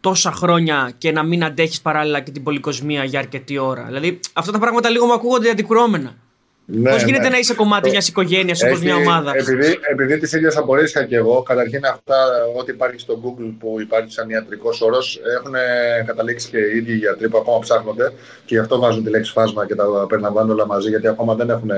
τόσα 0.00 0.32
χρόνια 0.32 0.92
και 0.98 1.12
να 1.12 1.22
μην 1.22 1.44
αντέχεις 1.44 1.80
παράλληλα 1.80 2.20
και 2.20 2.30
την 2.30 2.42
πολυκοσμία 2.42 3.04
για 3.04 3.18
αρκετή 3.18 3.58
ώρα. 3.58 3.84
Δηλαδή 3.84 4.20
αυτά 4.32 4.52
τα 4.52 4.58
πράγματα 4.58 4.90
λίγο 4.90 5.06
μου 5.06 5.12
ακούγονται 5.12 5.50
αντικρουόμενα. 5.50 6.16
Ναι, 6.68 6.90
Πώς 6.90 7.02
γίνεται 7.02 7.22
ναι. 7.22 7.28
να 7.28 7.38
είσαι 7.38 7.54
κομμάτι 7.54 7.90
μιας 7.90 8.08
οικογένειας 8.08 8.62
όπως 8.62 8.80
μια 8.80 8.96
ομάδα; 8.96 9.32
Επειδή, 9.34 9.78
επειδή 9.90 10.18
τις 10.18 10.32
ίδιες 10.32 10.56
απορίε 10.56 10.84
είχα 10.84 11.04
και 11.04 11.16
εγώ, 11.16 11.42
καταρχήν 11.42 11.84
αυτά, 11.84 12.16
ό,τι 12.58 12.72
υπάρχει 12.72 12.98
στο 13.00 13.20
Google 13.24 13.52
που 13.58 13.76
υπάρχει 13.80 14.12
σαν 14.12 14.28
ιατρικός 14.28 14.80
όρος, 14.80 15.20
έχουν 15.38 15.54
καταλήξει 16.06 16.48
και 16.48 16.58
οι 16.58 16.76
ίδιοι 16.76 16.94
γιατροί 16.94 17.28
που 17.28 17.38
ακόμα 17.38 17.58
ψάχνονται 17.58 18.12
και 18.44 18.54
γι' 18.54 18.58
αυτό 18.58 18.78
βάζουν 18.78 19.04
τη 19.04 19.10
λέξη 19.10 19.32
φάσμα 19.32 19.66
και 19.66 19.74
τα 19.74 20.06
περιλαμβάνουν 20.08 20.50
όλα 20.50 20.66
μαζί, 20.66 20.88
γιατί 20.88 21.08
ακόμα 21.08 21.34
δεν 21.34 21.50
έχουν 21.50 21.70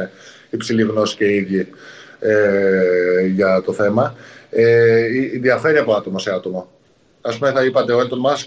υψηλή 0.50 0.82
γνώση 0.82 1.16
και 1.16 1.24
οι 1.24 1.34
ίδιοι 1.34 1.68
ε, 2.18 3.26
για 3.26 3.62
το 3.64 3.72
θέμα. 3.72 4.14
Ε, 4.50 5.06
διαφέρει 5.40 5.78
από 5.78 5.94
άτομο 5.94 6.18
σε 6.18 6.30
άτομο. 6.30 6.68
Α 7.20 7.36
πούμε, 7.36 7.50
θα 7.50 7.64
είπατε 7.64 7.92
ο 7.92 7.98
Elton 8.00 8.30
Musk 8.30 8.46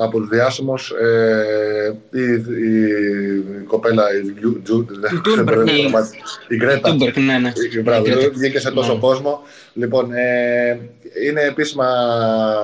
από 0.00 0.18
τους 0.18 0.28
διάσημους 0.28 0.90
ε, 0.90 1.96
η, 2.10 2.22
η, 2.22 3.62
κοπέλα 3.66 4.04
η, 4.14 4.34
η 6.48 6.56
Γκρέτα 6.56 6.94
ναι, 6.94 7.38
ναι. 7.38 7.52
βγήκε 8.32 8.58
σε 8.58 8.70
τόσο 8.70 8.92
ναι. 8.92 9.00
κόσμο 9.00 9.42
λοιπόν 9.72 10.12
ε, 10.12 10.78
είναι 11.26 11.42
επίσημα 11.42 11.86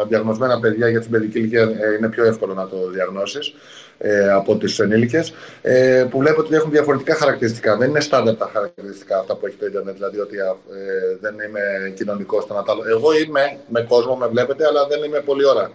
διαγνωσμένα 0.08 0.60
παιδιά 0.60 0.88
για 0.88 1.00
την 1.00 1.10
παιδική 1.10 1.38
ηλικία 1.38 1.62
ε, 1.62 1.94
είναι 1.98 2.08
πιο 2.08 2.24
εύκολο 2.24 2.54
να 2.54 2.68
το 2.68 2.76
διαγνώσεις 2.90 3.54
ε, 3.98 4.32
από 4.32 4.56
τις 4.56 4.78
ενήλικες, 4.78 5.32
ε, 5.62 6.06
που 6.10 6.18
βλέπω 6.18 6.40
ότι 6.40 6.54
έχουν 6.54 6.70
διαφορετικά 6.70 7.14
χαρακτηριστικά. 7.14 7.76
Δεν 7.76 7.88
είναι 7.88 8.00
στάνταρ 8.00 8.34
τα 8.34 8.50
χαρακτηριστικά 8.52 9.18
αυτά 9.18 9.34
που 9.34 9.46
έχει 9.46 9.56
το 9.56 9.66
Ιντερνετ, 9.66 9.94
δηλαδή 9.94 10.18
ότι 10.18 10.36
ε, 10.36 10.42
δεν 11.20 11.34
είμαι 11.34 11.92
κοινωνικός 11.96 12.42
στο 12.42 12.54
να 12.54 12.90
Εγώ 12.90 13.16
είμαι 13.18 13.58
με 13.68 13.82
κόσμο, 13.82 14.16
με 14.16 14.26
βλέπετε, 14.26 14.66
αλλά 14.66 14.86
δεν 14.86 15.04
είμαι 15.04 15.20
πολύ 15.20 15.46
ώρα. 15.46 15.70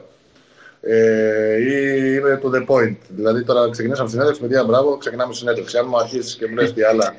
Ε, 0.81 1.57
ή 1.57 2.13
είμαι 2.15 2.39
to 2.43 2.55
the 2.55 2.65
point. 2.65 2.95
Δηλαδή 3.07 3.43
τώρα 3.43 3.69
ξεκινήσαμε 3.69 4.05
τη 4.05 4.12
συνέντευξη, 4.12 4.41
παιδιά, 4.41 4.63
μπράβο, 4.63 4.98
ξεκινάμε 4.98 5.33
συνέντευξη. 5.33 5.77
Αν 5.77 5.86
μου 5.89 5.98
αρχίσεις 5.98 6.36
και 6.36 6.48
μου 6.48 6.55
λες 6.55 6.74
τι 6.74 6.83
άλλα 6.83 7.15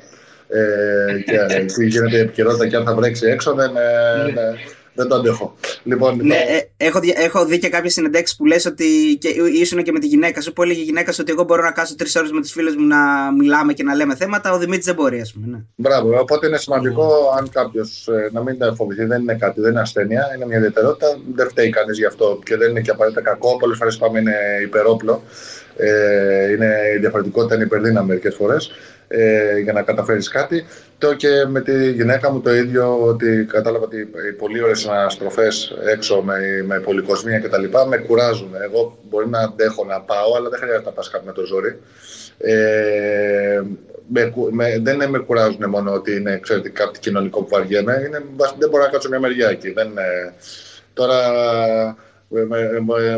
ε, 0.47 1.19
και 1.19 1.65
τι 1.65 1.87
γίνεται 1.87 2.17
η 2.17 2.19
επικαιρότητα 2.19 2.67
και 2.67 2.75
αν 2.75 2.83
θα 2.83 2.95
βρέξει 2.95 3.27
έξω, 3.27 3.53
δεν, 3.53 3.75
ε, 3.75 4.31
ναι 4.31 4.53
δεν 4.93 5.07
το 5.07 5.15
αντέχω. 5.15 5.55
Λοιπόν, 5.83 6.19
ναι, 6.23 6.35
ε, 6.35 6.85
έχω, 6.85 6.99
έχω 7.15 7.45
δει 7.45 7.59
και 7.59 7.69
κάποιες 7.69 7.93
συνεντέξεις 7.93 8.37
που 8.37 8.45
λες 8.45 8.65
ότι 8.65 9.17
και, 9.19 9.27
ήσουν 9.53 9.83
και 9.83 9.91
με 9.91 9.99
τη 9.99 10.07
γυναίκα 10.07 10.41
σου 10.41 10.53
που 10.53 10.63
έλεγε 10.63 10.79
η 10.79 10.83
γυναίκα 10.83 11.11
σου 11.11 11.17
ότι 11.21 11.31
εγώ 11.31 11.43
μπορώ 11.43 11.63
να 11.63 11.71
κάτσω 11.71 11.95
τρεις 11.95 12.15
ώρες 12.15 12.31
με 12.31 12.41
του 12.41 12.47
φίλου 12.47 12.79
μου 12.79 12.87
να 12.87 13.31
μιλάμε 13.37 13.73
και 13.73 13.83
να 13.83 13.95
λέμε 13.95 14.15
θέματα. 14.15 14.51
Ο 14.53 14.57
Δημήτρης 14.57 14.85
δεν 14.85 14.95
μπορεί, 14.95 15.21
ας 15.21 15.33
πούμε. 15.33 15.47
Ναι. 15.47 15.57
Μπράβο. 15.75 16.19
Οπότε 16.19 16.47
είναι 16.47 16.57
σημαντικό 16.57 17.07
mm. 17.07 17.37
αν 17.37 17.49
κάποιος 17.49 18.07
ε, 18.07 18.29
να 18.31 18.41
μην 18.41 18.57
τα 18.57 18.73
φοβηθεί, 18.75 19.05
δεν 19.05 19.21
είναι 19.21 19.35
κάτι, 19.35 19.61
δεν 19.61 19.71
είναι 19.71 19.81
ασθένεια, 19.81 20.23
είναι 20.35 20.45
μια 20.45 20.57
ιδιαιτερότητα. 20.57 21.19
Δεν 21.33 21.49
φταίει 21.49 21.69
κανείς 21.69 21.97
γι' 21.97 22.05
αυτό 22.05 22.39
και 22.43 22.57
δεν 22.57 22.69
είναι 22.69 22.81
και 22.81 22.91
απαραίτητα 22.91 23.21
κακό. 23.21 23.57
Πολλές 23.57 23.77
φορές 23.77 23.97
πάμε 23.97 24.19
είναι 24.19 24.35
υπερόπλο. 24.63 25.23
Ε, 25.77 26.51
είναι, 26.51 26.75
η 26.95 26.99
διαφορετικότητα 26.99 27.55
είναι 27.55 27.63
υπερδύναμη 27.63 28.07
μερικές 28.07 28.35
φορές 28.35 28.71
ε, 29.11 29.59
για 29.59 29.73
να 29.73 29.81
καταφέρεις 29.81 30.27
κάτι. 30.27 30.65
Το 30.97 31.13
και 31.13 31.45
με 31.47 31.61
τη 31.61 31.91
γυναίκα 31.91 32.31
μου 32.31 32.41
το 32.41 32.53
ίδιο, 32.53 33.03
ότι 33.03 33.45
κατάλαβα 33.49 33.85
ότι 33.85 33.97
οι 33.99 34.33
πολύ 34.37 34.63
ωραίες 34.63 34.87
αναστροφές 34.87 35.73
έξω 35.85 36.21
με, 36.21 36.63
με 36.65 36.79
πολυκοσμία 36.79 37.39
κτλ. 37.39 37.63
με 37.87 37.97
κουράζουν. 37.97 38.55
Εγώ 38.63 38.97
μπορεί 39.09 39.27
να 39.27 39.39
αντέχω 39.39 39.85
να 39.85 40.01
πάω, 40.01 40.35
αλλά 40.35 40.49
δεν 40.49 40.59
χρειάζεται 40.59 40.85
να 40.85 40.91
πας 40.91 41.09
κάπου 41.09 41.25
με 41.25 41.31
το 41.31 41.45
ζόρι. 41.45 41.79
Ε, 42.37 43.61
με, 44.07 44.33
με, 44.49 44.79
δεν 44.81 45.09
με 45.09 45.19
κουράζουν 45.19 45.69
μόνο 45.69 45.93
ότι 45.93 46.15
είναι 46.15 46.39
ξέρετε, 46.39 46.69
κάτι 46.69 46.99
κοινωνικό 46.99 47.41
που 47.41 47.49
βαριέμαι. 47.49 48.03
Είναι, 48.05 48.23
δεν 48.59 48.69
μπορώ 48.69 48.83
να 48.83 48.89
κάτσω 48.89 49.09
μια 49.09 49.19
μεριά 49.19 49.49
εκεί. 49.49 49.71
Δεν, 49.71 49.91
τώρα 50.93 51.17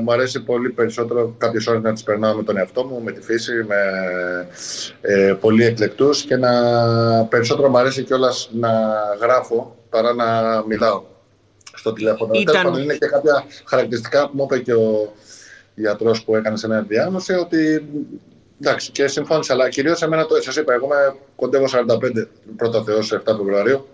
μου 0.02 0.12
αρέσει 0.12 0.44
πολύ 0.44 0.70
περισσότερο 0.70 1.36
κάποιες 1.38 1.68
ώρες 1.68 1.82
να 1.82 1.94
τις 1.94 2.04
περνάω 2.04 2.36
με 2.36 2.44
τον 2.44 2.58
εαυτό 2.58 2.84
μου, 2.84 3.02
με 3.04 3.12
τη 3.12 3.22
φύση, 3.22 3.52
με 3.68 3.78
ε, 5.02 5.36
πολύ 5.40 5.64
εκλεκτούς 5.66 6.22
και 6.22 6.36
να 6.36 6.52
περισσότερο 7.26 7.70
μου 7.70 7.78
αρέσει 7.78 8.04
κιόλας 8.04 8.50
να 8.54 8.70
γράφω 9.22 9.76
παρά 9.90 10.14
να 10.14 10.26
μιλάω 10.68 11.04
στο 11.74 11.94
τηλέφωνο. 11.94 12.32
Ήταν... 12.34 12.74
είναι 12.74 12.94
και 12.94 13.08
κάποια 13.08 13.44
χαρακτηριστικά 13.66 14.30
που 14.30 14.32
μου 14.34 14.44
είπε 14.44 14.60
και 14.60 14.74
ο 14.74 15.14
γιατρός 15.76 16.24
που 16.24 16.36
έκανε 16.36 16.58
σε 16.58 16.66
ένα 16.66 16.82
διάγνωση 16.82 17.34
ότι 17.34 17.88
εντάξει 18.62 18.92
και 18.92 19.08
συμφώνησα, 19.08 19.54
αλλά 19.54 19.70
κυρίως 19.70 20.02
εμένα 20.02 20.26
το 20.26 20.42
σας 20.42 20.56
είπα, 20.56 20.74
εγώ 20.74 20.86
είμαι 20.86 21.16
κοντεύω 21.36 21.66
45 21.72 22.28
πρώτα 22.56 22.84
Θεός 22.84 23.14
7 23.14 23.20
Φεβρουαρίου. 23.26 23.88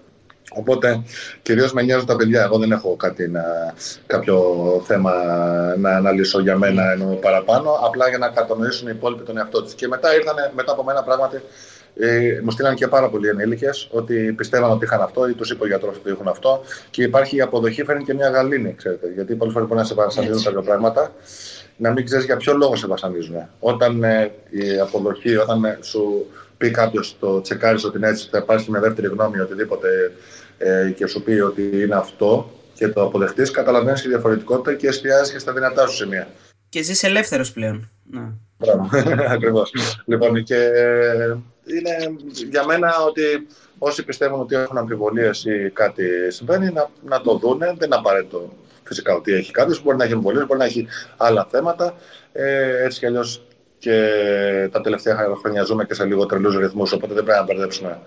Οπότε 0.54 1.02
κυρίως 1.42 1.74
με 1.74 1.82
νοιάζουν 1.82 2.06
τα 2.06 2.16
παιδιά. 2.16 2.44
Εγώ 2.44 2.58
δεν 2.58 2.72
έχω 2.72 2.96
κάτι 2.96 3.28
να, 3.28 3.44
κάποιο 4.06 4.44
θέμα 4.86 5.14
να 5.78 5.96
αναλύσω 5.96 6.40
για 6.40 6.58
μένα 6.58 6.92
ενώ 6.92 7.06
παραπάνω. 7.06 7.72
Απλά 7.84 8.10
για 8.10 8.18
να 8.18 8.30
κατανοήσουν 8.30 8.88
οι 8.88 8.92
υπόλοιποι 8.96 9.24
τον 9.24 9.38
εαυτό 9.38 9.64
τη. 9.64 9.76
Και 9.76 9.88
μετά 9.88 10.16
ήρθαν 10.16 10.36
μετά 10.56 10.72
από 10.72 10.84
μένα 10.84 11.04
πράγματι. 11.04 11.42
Ε, 12.02 12.40
μου 12.44 12.52
στείλαν 12.52 12.76
και 12.76 12.88
πάρα 12.88 13.10
πολλοί 13.10 13.28
ενήλικες 13.28 13.88
ότι 13.92 14.34
πιστεύαν 14.38 14.72
ότι 14.72 14.86
είχαν 14.86 15.02
αυτό 15.02 15.30
ή 15.30 15.34
τους 15.34 15.52
είπε 15.52 15.64
ο 15.64 15.68
γιατρός 15.68 15.98
ότι 15.98 16.10
έχουν 16.10 16.28
αυτό. 16.28 16.62
Και 16.90 17.04
υπάρχει 17.04 17.36
η 17.36 17.42
αποδοχή, 17.42 17.84
φέρνει 17.84 18.04
και 18.04 18.14
μια 18.14 18.30
γαλήνη, 18.30 18.74
ξέρετε. 18.78 19.12
Γιατί 19.16 19.36
πολλές 19.36 19.54
φορές 19.54 19.68
μπορεί 19.68 19.80
να 19.80 19.86
σε 19.86 19.94
βασανίζουν 19.94 20.44
κάποια 20.44 20.62
πράγματα, 20.62 21.12
να 21.78 21.92
μην 21.92 22.06
ξέρεις 22.06 22.26
για 22.26 22.38
ποιο 22.38 22.54
λόγο 22.54 22.76
σε 22.76 22.88
βασανίζουν. 22.88 23.36
Όταν 23.60 24.04
ε, 24.04 24.32
η 24.50 24.80
αποδοχή, 24.80 25.38
όταν 25.38 25.64
ε, 25.64 25.78
σου 25.82 26.26
πει 26.58 26.72
κάποιος 26.72 27.16
το 27.20 27.42
τσεκάρεις 27.42 27.84
ότι 27.84 27.98
είναι 27.98 28.08
έτσι, 28.08 28.28
θα 28.32 28.38
υπάρχει 28.38 28.72
μια 28.72 28.80
δεύτερη 28.80 29.08
γνώμη 29.08 29.40
οτιδήποτε 29.40 30.12
ε, 30.62 30.92
και 30.96 31.08
σου 31.08 31.24
πει 31.24 31.32
ότι 31.32 31.82
είναι 31.82 31.96
αυτό 31.96 32.52
και 32.74 32.88
το 32.88 33.02
αποδεχτείς, 33.02 33.52
καταλαβαίνεις 33.52 34.02
τη 34.02 34.08
διαφορετικότητα 34.08 34.74
και 34.76 34.88
εστιάζεις 34.88 35.34
και 35.34 35.40
στα 35.40 35.54
δυνατά 35.54 35.88
σου 35.88 35.96
σημεία. 35.96 36.28
Και 36.70 36.82
ζεις 36.82 37.04
ελεύθερος 37.04 37.52
πλέον. 37.52 37.90
Ναι. 38.10 38.22
Μπράβο, 38.58 38.90
ακριβώς. 39.36 39.72
λοιπόν, 40.06 40.44
και 40.44 40.72
είναι 41.66 42.18
για 42.50 42.66
μένα 42.66 42.94
ότι 43.08 43.22
όσοι 43.78 44.04
πιστεύουν 44.04 44.40
ότι 44.40 44.56
έχουν 44.56 44.78
αμφιβολίες 44.78 45.46
ή 45.46 45.70
κάτι 45.74 46.04
συμβαίνει, 46.28 46.72
να, 46.72 46.90
να 47.04 47.22
το 47.22 47.38
δούνε. 47.38 47.66
Δεν 47.66 47.86
είναι 47.86 47.96
απαραίτητο 47.96 48.54
φυσικά 48.84 49.14
ότι 49.14 49.34
έχει 49.34 49.52
κάποιος. 49.52 49.84
Μπορεί 49.84 49.98
να 49.98 50.04
έχει 50.04 50.14
αμφιβολίες, 50.14 50.46
μπορεί 50.46 50.60
να 50.60 50.66
έχει 50.66 50.88
άλλα 51.18 51.48
θέματα. 51.52 51.94
Ε, 52.34 52.84
έτσι 52.84 53.00
κι 53.00 53.06
αλλιώς 53.06 53.42
και 53.78 54.10
τα 54.72 54.82
τελευταία 54.82 55.28
χρόνια 55.40 55.64
ζούμε 55.64 55.86
και 55.86 55.94
σε 55.94 56.06
λίγο 56.06 56.26
τρελού 56.26 56.60
ρυθμούς, 56.60 56.92
οπότε 56.92 57.14
δεν 57.14 57.24
πρέπει 57.24 57.40
να 57.40 57.46
μπερδέψουμε 57.46 58.00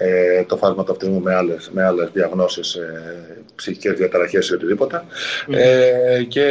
ε, 0.00 0.44
το 0.44 0.56
φάσμα 0.56 0.84
του 0.84 0.92
αυτισμού 0.92 1.20
με 1.20 1.34
άλλες, 1.34 1.70
με 1.72 1.84
άλλες 1.84 2.10
διαγνώσεις, 2.12 2.74
ε, 2.74 3.42
ψυχικές 3.54 3.98
διαταραχές 3.98 4.48
ή 4.48 4.54
οτιδήποτε. 4.54 5.04
Ε, 5.50 6.22
και 6.22 6.46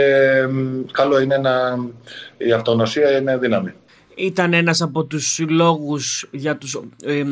καλό 0.92 1.20
είναι 1.20 1.38
να 1.38 1.78
η 2.38 2.52
αυτονοσία 2.52 3.18
είναι 3.18 3.38
δύναμη. 3.38 3.74
Ήταν 4.16 4.54
ένας 4.54 4.82
από 4.82 5.04
τους 5.04 5.40
λόγους 5.50 6.28
για 6.32 6.58
τους... 6.58 6.82
Ε, 7.04 7.24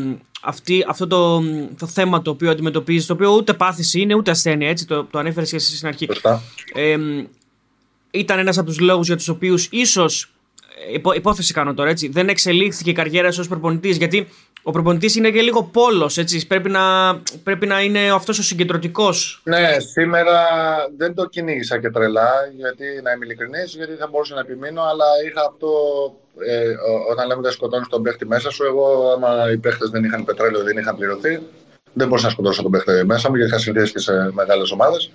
αυτή, 0.41 0.85
αυτό 0.87 1.07
το, 1.07 1.41
το 1.79 1.87
θέμα 1.87 2.21
το 2.21 2.31
οποίο 2.31 2.51
αντιμετωπίζεις, 2.51 3.05
το 3.05 3.13
οποίο 3.13 3.35
ούτε 3.35 3.53
πάθηση 3.53 4.01
είναι 4.01 4.15
ούτε 4.15 4.31
ασθένεια, 4.31 4.69
έτσι 4.69 4.87
το, 4.87 5.03
το 5.03 5.19
ανέφερες 5.19 5.49
και 5.49 5.55
εσύ 5.55 5.75
στην 5.75 5.87
αρχή. 5.87 6.07
Ε, 6.73 6.97
ήταν 8.11 8.39
ένας 8.39 8.57
από 8.57 8.67
τους 8.67 8.79
λόγους 8.79 9.07
για 9.07 9.15
τους 9.15 9.27
οποίους 9.27 9.67
ίσως 9.71 10.34
υπό, 10.93 11.13
υπόθεση 11.13 11.53
κάνω 11.53 11.73
τώρα 11.73 11.89
έτσι, 11.89 12.07
δεν 12.07 12.27
εξελίχθηκε 12.29 12.89
η 12.89 12.93
καριέρα 12.93 13.31
σου 13.31 13.39
ως 13.41 13.47
προπονητής. 13.47 13.97
Γιατί 13.97 14.27
ο 14.63 14.71
προπονητής 14.71 15.15
είναι 15.15 15.31
και 15.31 15.41
λίγο 15.41 15.63
πόλος, 15.63 16.17
έτσι. 16.17 16.47
Πρέπει 16.47 16.69
να, 16.69 16.81
πρέπει 17.43 17.65
να 17.65 17.81
είναι 17.81 18.11
αυτός 18.11 18.39
ο 18.39 18.43
συγκεντρωτικός. 18.43 19.41
Ναι, 19.43 19.79
σήμερα 19.79 20.33
δεν 20.97 21.15
το 21.15 21.25
κυνήγησα 21.25 21.79
και 21.79 21.89
τρελά, 21.89 22.31
γιατί 22.55 22.85
να 23.03 23.11
είμαι 23.11 23.25
ειλικρινής, 23.25 23.75
γιατί 23.75 23.93
θα 23.93 24.07
μπορούσα 24.11 24.33
να 24.35 24.39
επιμείνω, 24.39 24.81
αλλά 24.81 25.05
είχα 25.27 25.41
αυτό. 25.49 25.69
Ε, 26.47 26.75
όταν 27.11 27.27
λέμε 27.27 27.41
ότι 27.43 27.53
σκοτώνεις 27.53 27.87
τον 27.87 28.01
παίχτη 28.01 28.25
μέσα 28.27 28.49
σου, 28.49 28.63
εγώ, 28.63 29.11
άμα 29.15 29.51
οι 29.51 29.57
παίχτες 29.57 29.89
δεν 29.89 30.03
είχαν 30.03 30.25
πετρέλαιο, 30.25 30.63
δεν 30.63 30.77
είχαν 30.77 30.95
πληρωθεί, 30.95 31.39
δεν 31.93 32.07
μπορούσα 32.07 32.25
να 32.25 32.31
σκοτώσω 32.31 32.61
τον 32.61 32.71
παίχτη 32.71 33.05
μέσα 33.05 33.29
μου, 33.29 33.35
γιατί 33.35 33.51
είχα 33.51 33.59
συνδέσει 33.59 33.91
και 33.91 33.99
σε 33.99 34.31
μεγάλες 34.33 34.71
ομάδες. 34.71 35.11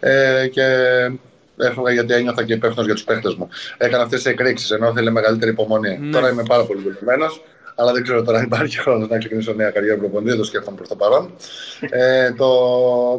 Ε, 0.00 0.48
και 0.48 0.66
έφευγα 1.58 1.92
γιατί 1.92 2.12
ένιωθα 2.14 2.44
και 2.44 2.52
υπεύθυνος 2.52 2.84
για 2.84 2.94
τους 2.94 3.04
παίχτες 3.04 3.34
μου. 3.34 3.48
Έκανα 3.78 4.02
αυτές 4.02 4.22
τις 4.22 4.32
εκρήξεις 4.32 4.70
ενώ 4.70 4.88
ήθελε 4.88 5.10
μεγαλύτερη 5.10 5.50
υπομονή. 5.50 5.98
Ναι. 5.98 6.10
Τώρα 6.10 6.30
είμαι 6.30 6.42
πάρα 6.48 6.64
πολύ 6.64 6.80
δουλεμένος, 6.80 7.42
αλλά 7.74 7.92
δεν 7.92 8.02
ξέρω 8.02 8.22
τώρα 8.22 8.38
αν 8.38 8.44
υπάρχει 8.50 8.78
χρόνος 8.78 9.08
να 9.08 9.18
ξεκινήσω 9.18 9.52
νέα 9.52 9.70
καριέρα 9.70 9.98
προπονητή. 9.98 10.28
Δεν 10.30 10.38
το 10.38 10.44
σκέφτομαι 10.44 10.76
προς 10.76 10.88
το 10.88 10.96
παρόν. 10.96 11.30
ε, 11.90 12.32
το... 12.32 12.46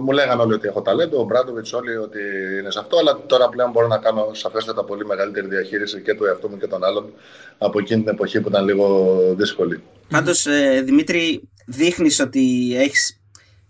Μου 0.01 0.11
λέγανε 0.11 0.41
όλοι 0.41 0.53
ότι 0.53 0.67
έχω 0.67 0.81
ταλέντο, 0.81 1.19
ο 1.19 1.23
Μπράντοβιτς 1.23 1.73
όλοι 1.73 1.95
ότι 1.97 2.19
είναι 2.59 2.71
σε 2.71 2.79
αυτό, 2.79 2.97
αλλά 2.97 3.19
τώρα 3.25 3.49
πλέον 3.49 3.71
μπορώ 3.71 3.87
να 3.87 3.97
κάνω 3.97 4.29
σαφέστατα 4.31 4.83
πολύ 4.83 5.05
μεγαλύτερη 5.05 5.47
διαχείριση 5.47 6.01
και 6.01 6.13
του 6.13 6.25
εαυτού 6.25 6.49
μου 6.49 6.57
και 6.57 6.67
των 6.67 6.83
άλλων 6.83 7.13
από 7.57 7.79
εκείνη 7.79 8.01
την 8.03 8.11
εποχή 8.13 8.41
που 8.41 8.49
ήταν 8.49 8.65
λίγο 8.65 9.15
δύσκολη. 9.37 9.83
Πάντως, 10.09 10.45
ε, 10.45 10.81
Δημήτρη, 10.85 11.49
δείχνεις 11.65 12.19
ότι 12.19 12.75
έχεις 12.77 13.13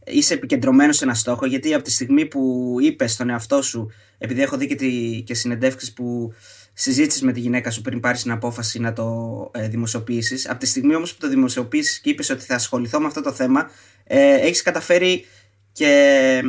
είσαι 0.05 0.33
επικεντρωμένος 0.33 0.95
σε 0.97 1.03
ένα 1.03 1.13
στόχο, 1.13 1.45
γιατί 1.45 1.73
από 1.73 1.83
τη 1.83 1.91
στιγμή 1.91 2.25
που 2.25 2.75
είπες 2.81 3.11
στον 3.11 3.29
εαυτό 3.29 3.61
σου, 3.61 3.91
επειδή 4.19 4.41
έχω 4.41 4.57
δει 4.57 4.67
και, 4.67 4.75
τη, 4.75 5.21
και 5.25 5.33
συνεντεύξεις 5.33 5.93
που 5.93 6.33
συζήτησες 6.73 7.21
με 7.21 7.31
τη 7.31 7.39
γυναίκα 7.39 7.71
σου 7.71 7.81
πριν 7.81 7.99
πάρεις 7.99 8.21
την 8.21 8.31
απόφαση 8.31 8.79
να 8.79 8.93
το 8.93 9.51
ε, 9.53 9.67
δημοσιοποιήσεις, 9.67 10.49
από 10.49 10.59
τη 10.59 10.65
στιγμή 10.65 10.95
όμως 10.95 11.13
που 11.13 11.19
το 11.19 11.29
δημοσιοποιήσεις 11.29 11.99
και 11.99 12.09
είπες 12.09 12.29
ότι 12.29 12.43
θα 12.45 12.55
ασχοληθώ 12.55 12.99
με 12.99 13.05
αυτό 13.05 13.21
το 13.21 13.31
θέμα, 13.31 13.69
ε, 14.03 14.33
έχεις 14.33 14.61
καταφέρει 14.61 15.25
και 15.71 16.41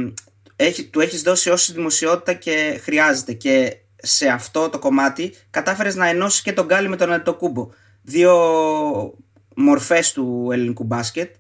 έχει, 0.57 0.85
του 0.85 1.01
έχεις 1.01 1.23
δώσει 1.23 1.51
όση 1.51 1.73
δημοσιότητα 1.73 2.33
και 2.33 2.81
χρειάζεται. 2.83 3.33
Και 3.33 3.77
σε 3.97 4.29
αυτό 4.29 4.69
το 4.69 4.79
κομμάτι 4.79 5.35
κατάφερες 5.51 5.95
να 5.95 6.07
ενώσεις 6.09 6.43
και 6.43 6.53
τον 6.53 6.67
Γκάλι 6.67 6.89
με 6.89 6.97
τον 6.97 7.13
Αντιτοκούμπο. 7.13 7.69
Δύο 8.03 8.35
μορφές 9.57 10.13
του 10.13 10.49
ελληνικού 10.53 10.85
μπάσκετ 10.85 11.35
ε, 11.35 11.40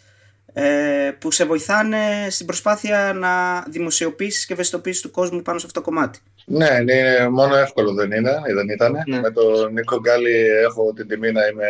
που 1.18 1.30
σε 1.30 1.44
βοηθάνε 1.44 2.26
στην 2.30 2.46
προσπάθεια 2.46 3.12
να 3.14 3.64
δημοσιοποιήσεις 3.68 4.46
και 4.46 4.52
ευαισθητοποιήσεις 4.52 5.02
του 5.02 5.10
κόσμου 5.10 5.42
πάνω 5.42 5.58
σε 5.58 5.66
αυτό 5.66 5.80
το 5.80 5.86
κομμάτι. 5.86 6.18
Ναι, 6.44 6.68
είναι 6.80 7.28
μόνο 7.28 7.56
εύκολο 7.56 7.92
δεν 7.92 8.12
είναι, 8.12 8.40
δεν 8.54 8.68
ήταν. 8.68 8.92
Ναι. 9.06 9.20
Με 9.20 9.30
τον 9.30 9.72
Νίκο 9.72 10.00
Γκάλι 10.00 10.46
έχω 10.64 10.92
την 10.92 11.08
τιμή 11.08 11.32
να 11.32 11.46
είμαι 11.46 11.68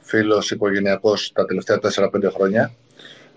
φίλος 0.00 0.50
οικογενειακός 0.50 1.32
τα 1.34 1.44
τελευταία 1.44 1.78
4-5 1.82 2.08
χρόνια. 2.34 2.72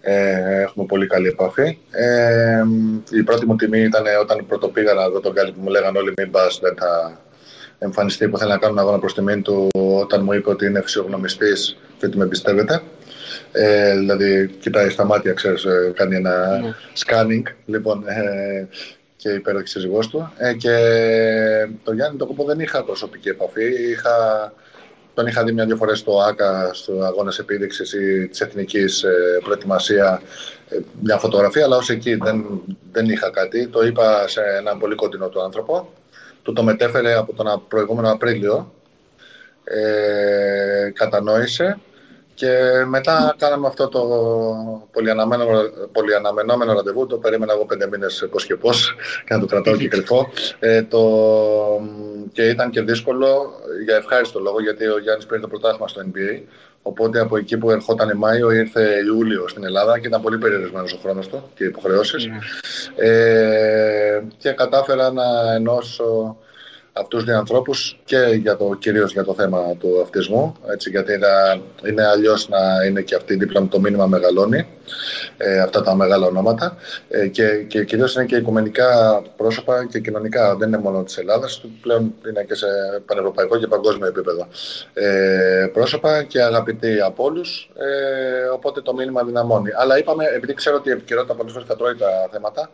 Ε, 0.02 0.62
έχουμε 0.62 0.86
πολύ 0.86 1.08
καλή 1.08 1.28
επαφή. 1.28 1.78
Ε, 1.92 2.64
η 3.12 3.24
πρώτη 3.24 3.46
μου 3.46 3.56
τιμή 3.56 3.80
ήταν 3.80 4.04
όταν 4.22 4.46
πρώτο 4.48 4.68
πήγα 4.68 4.94
να 4.94 5.10
δω 5.10 5.20
τον 5.20 5.32
Γκάλι 5.32 5.52
που 5.52 5.62
μου 5.62 5.70
λέγανε 5.70 5.98
όλοι 5.98 6.14
μην 6.18 6.32
πας, 6.32 6.60
δεν 6.62 6.76
θα, 6.78 7.20
εμφανιστεί 7.80 8.28
που 8.28 8.38
θέλει 8.38 8.52
να 8.52 8.58
κάνω 8.58 8.82
αγώνα 8.82 9.00
προς 9.00 9.14
τιμήν 9.14 9.42
του 9.42 9.70
όταν 9.74 10.24
μου 10.24 10.34
είπε 10.34 10.50
ότι 10.50 10.66
είναι 10.66 10.82
φυσιογνωμιστής 10.82 11.78
και 11.98 12.06
ότι 12.06 12.18
με 12.18 12.28
πιστεύετε. 12.28 12.82
Ε, 13.52 13.98
δηλαδή, 13.98 14.48
κοιτάει 14.60 14.90
στα 14.90 15.06
μάτια, 15.06 15.34
ξέρεις, 15.34 15.66
ε, 15.66 15.92
κάνει 15.96 16.16
ένα 16.16 16.62
mm. 16.62 17.06
scanning, 17.06 17.44
λοιπόν, 17.66 18.08
ε, 18.08 18.68
και 19.26 19.32
υπέροχη 19.32 19.68
σύζυγός 19.68 20.08
του. 20.08 20.32
Ε, 20.38 20.54
και 20.54 20.76
το 21.84 21.94
Γιάννη 21.94 22.18
το 22.18 22.26
κόπο 22.26 22.44
δεν 22.44 22.60
είχα 22.60 22.84
προσωπική 22.84 23.30
επαφή. 23.30 23.92
Είχα, 23.92 24.54
τον 25.14 25.28
είχα 25.28 25.44
δει 25.44 25.52
μια-δυο 25.52 25.76
φορές 25.76 26.00
στο 26.00 26.20
ΆΚΑ, 26.20 26.70
στο 26.74 27.04
αγώνες 27.04 27.40
επίδειξης 27.40 27.94
ή 27.94 28.28
της 28.28 28.42
εθνικής 28.42 29.04
ε, 29.04 29.40
προετοιμασία, 29.44 30.22
ε, 30.70 30.78
μια 31.02 31.18
φωτογραφία, 31.18 31.64
αλλά 31.64 31.78
ως 31.78 31.90
εκεί 31.90 32.16
δεν, 32.16 32.62
δεν 32.92 33.10
είχα 33.10 33.30
κάτι. 33.30 33.68
Το 33.68 33.86
είπα 33.86 34.28
σε 34.28 34.42
έναν 34.58 34.80
πολύ 34.80 34.96
κοντινό 34.96 35.30
του 35.30 35.42
άνθρωπο. 35.42 35.94
Του 36.42 36.54
το 36.54 36.64
μετέφερε 36.64 37.14
από 37.14 37.34
τον 37.34 37.64
προηγούμενο 37.68 38.12
Απρίλιο. 38.12 38.74
Ε, 39.64 40.92
κατανόησε 40.94 41.80
και 42.36 42.84
μετά 42.88 43.36
κάναμε 43.38 43.68
αυτό 43.68 43.88
το 43.88 44.02
πολυαναμενόμενο 45.92 46.74
ραντεβού. 46.74 47.08
Το 47.08 47.18
περίμενα 47.18 47.54
εγώ 47.54 47.66
πέντε 47.66 47.88
μήνες 47.88 48.28
πώς 48.32 48.46
και 48.46 48.56
πώς, 48.56 48.96
και 49.26 49.34
να 49.34 49.40
το 49.40 49.46
κρατάω 49.46 49.78
και 49.78 49.88
κρυφό. 49.88 50.30
Ε, 50.60 50.84
το, 50.84 51.02
και 52.34 52.48
ήταν 52.48 52.70
και 52.70 52.82
δύσκολο 52.82 53.52
για 53.86 53.96
ευχάριστο 53.96 54.40
λόγο, 54.40 54.62
γιατί 54.62 54.86
ο 54.88 55.00
Γιάννης 55.00 55.26
πήρε 55.26 55.40
το 55.40 55.48
πρωτάθλημα 55.48 55.88
στο 55.88 56.02
NBA. 56.06 56.42
Οπότε 56.82 57.20
από 57.20 57.38
εκεί 57.38 57.58
που 57.58 57.72
ερχόταν 57.72 58.18
Μάιο 58.18 58.52
ήρθε 58.52 59.04
Ιούλιο 59.06 59.48
στην 59.48 59.64
Ελλάδα 59.64 60.00
και 60.00 60.08
ήταν 60.08 60.22
πολύ 60.22 60.38
περιορισμένος 60.38 60.94
ο 60.94 60.98
χρόνος 61.02 61.28
του 61.28 61.50
και 61.56 61.64
οι 61.64 61.68
υποχρεώσεις. 61.68 62.26
Ναι. 62.26 62.38
Ε, 62.96 64.24
και 64.38 64.52
κατάφερα 64.52 65.12
να 65.12 65.54
ενώσω 65.56 66.38
αυτούς 66.98 67.24
τους 67.24 67.34
ανθρώπους 67.34 68.00
και 68.06 68.18
για 68.18 68.58
το, 68.58 68.76
κυρίως 68.80 69.12
για 69.12 69.24
το 69.24 69.34
θέμα 69.34 69.76
του 69.80 70.02
αυτισμού, 70.02 70.56
έτσι, 70.72 70.90
γιατί 70.90 71.14
είναι, 71.14 71.28
είναι 71.88 72.08
αλλιώς 72.08 72.50
να 72.50 72.86
είναι 72.88 73.02
και 73.02 73.16
αυτή 73.16 73.36
δίπλα 73.36 73.62
με 73.62 73.68
το 73.68 73.80
μήνυμα 73.80 74.06
μεγαλώνει, 74.06 74.68
ε, 75.38 75.60
αυτά 75.60 75.82
τα 75.82 75.96
μεγάλα 75.96 76.26
ονόματα 76.28 76.78
ε, 77.10 77.28
και, 77.28 77.64
και 77.68 77.84
κυρίως 77.84 78.16
είναι 78.16 78.26
και 78.26 78.36
οικουμενικά 78.36 79.22
πρόσωπα 79.36 79.86
και 79.86 80.00
κοινωνικά, 80.00 80.56
δεν 80.56 80.68
είναι 80.68 80.78
μόνο 80.78 81.04
της 81.04 81.18
Ελλάδας, 81.18 81.64
πλέον 81.82 82.14
είναι 82.28 82.44
και 82.44 82.56
σε 82.56 82.68
πανευρωπαϊκό 83.06 83.58
και 83.58 83.68
παγκόσμιο 83.68 84.08
επίπεδο 84.08 84.48
ε, 84.94 85.70
πρόσωπα 85.74 86.24
και 86.24 86.42
αγαπητοί 86.42 87.02
από 87.02 87.24
όλους, 87.24 87.72
ε, 87.76 88.48
οπότε 88.48 88.82
το 88.82 88.94
μήνυμα 88.94 89.24
δυναμώνει. 89.24 89.70
Αλλά 89.78 89.98
είπαμε, 89.98 90.26
επειδή 90.36 90.54
ξέρω 90.54 90.76
ότι 90.76 90.90
η 90.90 90.92
επικαιρότητα 90.92 91.36
πολλές 91.36 91.52
φορές 91.52 91.68
θα 91.68 91.76
τρώει 91.76 91.96
τα 91.96 92.30
θέματα, 92.32 92.70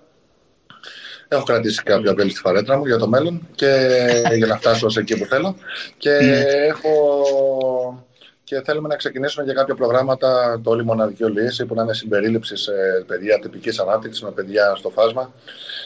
Έχω 1.34 1.44
κρατήσει 1.44 1.84
κάποια 1.84 2.14
βέλη 2.14 2.30
στη 2.30 2.40
φαρέτρα 2.40 2.78
μου 2.78 2.86
για 2.86 2.98
το 2.98 3.08
μέλλον 3.08 3.48
και 3.56 3.90
για 4.36 4.48
να 4.48 4.58
φτάσω 4.58 4.90
σε 4.90 5.00
εκεί 5.00 5.18
που 5.18 5.26
θέλω. 5.26 5.56
Και 5.98 6.10
ναι. 6.10 6.40
έχω 6.68 8.06
και 8.44 8.62
θέλουμε 8.66 8.88
να 8.88 8.96
ξεκινήσουμε 8.96 9.44
για 9.44 9.54
κάποια 9.54 9.76
προγράμματα 9.76 10.60
το 10.64 10.70
όλη 10.70 10.86
μοναδική 10.86 11.24
λύση 11.24 11.66
που 11.66 11.76
να 11.76 11.84
είναι 11.84 11.94
συμπερίληψη 11.94 12.56
σε 12.56 12.72
παιδιά 13.08 13.40
τυπικής 13.40 13.80
ανάπτυξης 13.80 14.24
με 14.24 14.32
παιδιά 14.32 14.76
στο 14.76 14.90
φάσμα 14.90 15.34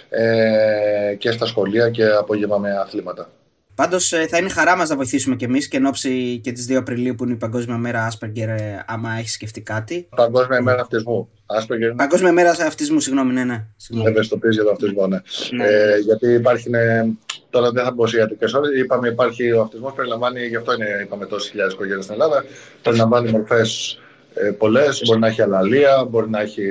ε, 0.10 1.16
και 1.18 1.32
στα 1.32 1.46
σχολεία 1.46 1.90
και 1.90 2.06
απόγευμα 2.06 2.58
με 2.58 2.78
αθλήματα. 2.78 3.30
Πάντως 3.76 4.14
ε, 4.14 4.28
θα 4.28 4.38
είναι 4.38 4.50
χαρά 4.50 4.76
μας 4.76 4.90
να 4.90 4.96
βοηθήσουμε 4.96 5.36
κι 5.36 5.44
εμείς 5.44 5.68
και 5.68 5.78
εν 5.78 5.86
ώψη 5.86 6.40
και 6.44 6.52
τι 6.52 6.66
2 6.70 6.76
Απριλίου 6.76 7.16
που 7.16 7.24
είναι 7.24 7.34
η 7.34 7.38
Παγκόσμια 7.38 7.78
Μέρα 7.78 8.06
Άσπεργκερ, 8.06 8.50
άμα 8.86 9.14
έχεις 9.20 9.34
σκεφτεί 9.34 9.62
κάτι. 9.62 10.08
Παγκόσμια 10.16 10.62
Μέρα 10.62 10.82
Αυτισμού. 10.82 11.30
Asperger. 11.46 11.94
Παγκόσμια 11.96 12.32
Μέρα 12.32 12.50
Αυτισμού, 12.50 13.00
συγγνώμη, 13.00 13.34
ναι, 13.34 13.44
ναι. 13.44 13.66
Ευαισθητοποίηση 14.08 14.54
για 14.54 14.64
τον 14.64 14.74
αυτισμό, 14.74 15.08
ναι. 15.08 15.22
ναι. 15.52 15.68
Ε, 15.68 15.98
γιατί 15.98 16.34
υπάρχει. 16.34 16.70
Ναι, 16.70 17.06
τώρα 17.50 17.72
δεν 17.72 17.84
θα 17.84 17.92
μπω 17.92 18.08
σε 18.08 18.18
ιατρικές 18.18 18.54
ώρες. 18.54 18.80
Είπαμε, 18.80 19.08
υπάρχει 19.08 19.52
ο 19.52 19.62
αυτισμός, 19.62 19.94
περιλαμβάνει, 19.94 20.46
γι' 20.46 20.56
αυτό 20.56 20.74
είναι, 20.74 21.00
είπαμε 21.02 21.26
τόσες 21.26 21.50
χιλιάδες 21.50 21.74
οικογένειες 21.74 22.04
στην 22.04 22.16
Ελλάδα. 22.16 22.46
Περιλαμβάνει 22.82 23.32
μορφές 23.32 24.00
ε, 24.36 24.50
πολλές. 24.52 25.02
Μπορεί 25.06 25.20
να 25.20 25.28
έχει 25.28 25.42
αλαλία, 25.42 26.06
μπορεί 26.10 26.30
να 26.30 26.42
έχει 26.42 26.64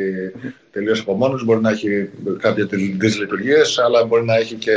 τελείως 0.70 1.00
απομόνωση, 1.00 1.44
μπορεί 1.44 1.60
να 1.60 1.70
έχει 1.70 2.10
κάποια 2.38 2.66
δυσλειτουργίες, 2.98 3.78
αλλά 3.78 4.04
μπορεί 4.04 4.24
να 4.24 4.36
έχει 4.36 4.54
και 4.54 4.76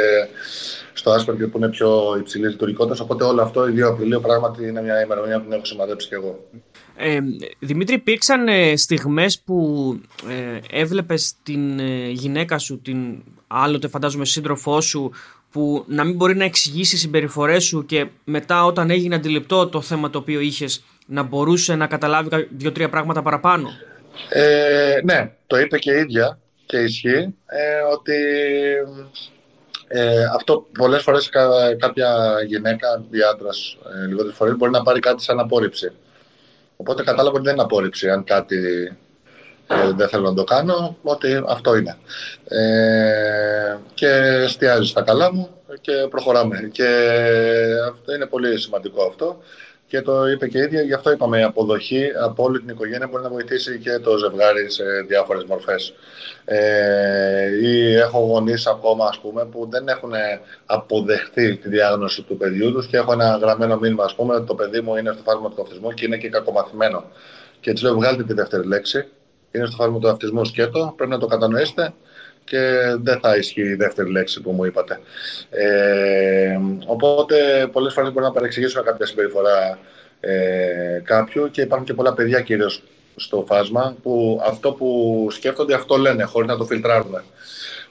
στο 0.94 1.16
Asperger 1.16 1.52
που 1.52 1.58
είναι 1.58 1.70
πιο 1.70 2.18
υψηλή 2.20 2.48
λειτουργικότητα. 2.48 3.04
Οπότε 3.04 3.24
όλο 3.24 3.42
αυτό, 3.42 3.68
η 3.68 3.74
2 3.78 3.82
Απριλίου, 3.82 4.22
πράγματι 4.22 4.68
είναι 4.68 4.82
μια 4.82 5.02
ημερομηνία 5.04 5.38
που 5.38 5.44
την 5.44 5.54
έχω 5.54 5.66
σημαδέψει 5.66 6.08
κι 6.08 6.14
εγώ. 6.14 6.50
Ε, 6.96 7.20
Δημήτρη, 7.60 7.96
υπήρξαν 7.96 8.48
ε, 8.48 8.76
στιγμές 8.76 9.40
που 9.40 10.00
ε, 10.30 10.80
έβλεπες 10.80 11.34
την 11.44 11.80
ε, 11.80 12.10
γυναίκα 12.10 12.58
σου, 12.58 12.82
την 12.82 13.24
άλλοτε 13.48 13.88
φαντάζομαι 13.88 14.26
σύντροφό 14.26 14.82
σου, 14.82 15.12
που 15.52 15.84
να 15.88 16.04
μην 16.04 16.16
μπορεί 16.16 16.36
να 16.36 16.44
εξηγήσει 16.44 16.98
συμπεριφορές 16.98 17.64
σου 17.64 17.86
και 17.86 18.08
μετά 18.24 18.66
όταν 18.66 18.90
έγινε 18.90 19.16
αντιληπτό 19.16 19.68
το 19.68 19.82
θέμα 19.82 20.10
το 20.10 20.18
οποίο 20.18 20.40
είχες, 20.40 20.84
να 21.08 21.24
μπορούσε 21.24 21.76
να 21.76 21.88
καταλάβει 21.88 22.48
δύο-τρία 22.50 22.90
πράγματα 22.90 23.22
παραπάνω; 23.22 23.70
Ε, 24.30 25.00
ναι, 25.04 25.32
το 25.48 25.60
είπε 25.60 25.78
και 25.78 25.92
η 25.92 25.98
ίδια 25.98 26.40
και 26.66 26.78
ισχύει 26.78 27.36
ε, 27.46 27.80
ότι 27.94 28.16
ε, 29.88 30.24
αυτό 30.36 30.68
πολλές 30.78 31.04
φορές 31.04 31.30
κάποια 31.80 32.36
γυναίκα 32.46 33.04
ή 33.10 33.18
άντρας 33.34 33.78
ε, 34.04 34.06
λιγότερες 34.06 34.36
φορές 34.36 34.56
μπορεί 34.56 34.72
να 34.72 34.84
πάρει 34.84 35.00
κάτι 35.00 35.24
σαν 35.24 35.40
απόρριψη. 35.40 35.92
Οπότε 36.78 37.04
κατάλαβα 37.04 37.36
ότι 37.36 37.46
δεν 37.46 37.54
είναι 37.54 37.64
απόρριψη 37.64 38.10
αν 38.10 38.24
κάτι 38.24 38.92
ε, 39.68 39.92
δεν 39.96 40.08
θέλω 40.10 40.30
να 40.30 40.36
το 40.36 40.44
κάνω, 40.44 40.98
ότι 41.02 41.44
αυτό 41.48 41.76
είναι. 41.76 41.98
Ε, 42.48 43.78
και 43.94 44.08
εστιάζει 44.44 44.88
στα 44.88 45.02
καλά 45.02 45.34
μου 45.34 45.50
και 45.82 45.92
προχωράμε. 46.10 46.70
Και 46.72 46.88
αυτό 47.92 48.14
είναι 48.16 48.26
πολύ 48.26 48.60
σημαντικό 48.60 49.04
αυτό 49.04 49.38
και 49.88 50.02
το 50.02 50.28
είπε 50.28 50.48
και 50.48 50.58
η 50.58 50.62
ίδια, 50.62 50.82
γι' 50.82 50.94
αυτό 50.94 51.12
είπαμε 51.12 51.40
η 51.40 51.44
αποδοχή 51.44 52.10
από 52.24 52.44
όλη 52.44 52.60
την 52.60 52.70
οικογένεια 52.70 53.08
μπορεί 53.08 53.24
να 53.24 53.30
βοηθήσει 53.30 53.80
και 53.80 54.00
το 54.00 54.18
ζευγάρι 54.18 54.72
σε 54.72 54.84
διάφορες 55.08 55.44
μορφές. 55.44 55.94
Ε, 56.46 57.50
ή 57.62 57.94
έχω 57.94 58.20
γονείς 58.20 58.68
ακόμα 58.68 59.06
ας 59.06 59.20
πούμε, 59.20 59.46
που 59.46 59.68
δεν 59.70 59.88
έχουν 59.88 60.12
αποδεχτεί 60.66 61.56
τη 61.56 61.70
διάγνωση 61.70 62.22
του 62.22 62.38
παιδιού 62.38 62.72
τους 62.72 62.88
και 62.88 62.98
έχω 62.98 63.12
ένα 63.12 63.38
γραμμένο 63.42 63.78
μήνυμα 63.78 64.04
ας 64.04 64.16
πούμε, 64.16 64.36
ότι 64.36 64.46
το 64.46 64.56
παιδί 64.56 64.82
μου 64.82 64.96
είναι 64.96 65.12
στο 65.14 65.22
φάρμακο 65.24 65.56
του 65.56 65.62
αυτισμού 65.62 65.92
και 65.92 66.06
είναι 66.06 66.18
και 66.18 66.30
κακομαθημένο. 66.30 67.04
Και 67.60 67.70
έτσι 67.70 67.84
λέω 67.84 67.94
βγάλτε 67.94 68.24
τη 68.24 68.34
δεύτερη 68.34 68.68
λέξη, 68.68 69.08
είναι 69.52 69.66
στο 69.66 69.76
φάρμακο 69.76 70.00
του 70.00 70.10
αυτισμού 70.10 70.46
σκέτο, 70.46 70.94
πρέπει 70.96 71.12
να 71.12 71.18
το 71.20 71.26
κατανοήσετε 71.26 71.94
και 72.48 72.96
δεν 73.02 73.20
θα 73.20 73.36
ισχύει 73.36 73.62
η 73.62 73.76
δεύτερη 73.76 74.12
λέξη 74.12 74.42
που 74.42 74.52
μου 74.52 74.66
είπατε. 74.66 75.00
Ε, 75.50 76.60
οπότε 76.86 77.68
πολλές 77.72 77.94
φορές 77.94 78.12
μπορεί 78.12 78.26
να 78.26 78.32
παρεξηγήσουμε 78.32 78.84
κάποια 78.84 79.06
συμπεριφορά 79.06 79.80
ε, 80.20 81.02
κάποιου 81.04 81.52
και 81.52 81.62
υπάρχουν 81.62 81.88
και 81.88 81.94
πολλά 81.94 82.14
παιδιά 82.14 82.42
κυρίως 82.42 82.84
στο 83.16 83.44
φάσμα 83.48 83.96
που 84.02 84.42
αυτό 84.46 84.74
που 84.74 85.28
σκέφτονται 85.32 85.74
αυτό 85.74 85.98
λένε 85.98 86.24
χωρίς 86.24 86.48
να 86.48 86.58
το 86.58 86.66
φιλτράρουν. 86.66 87.22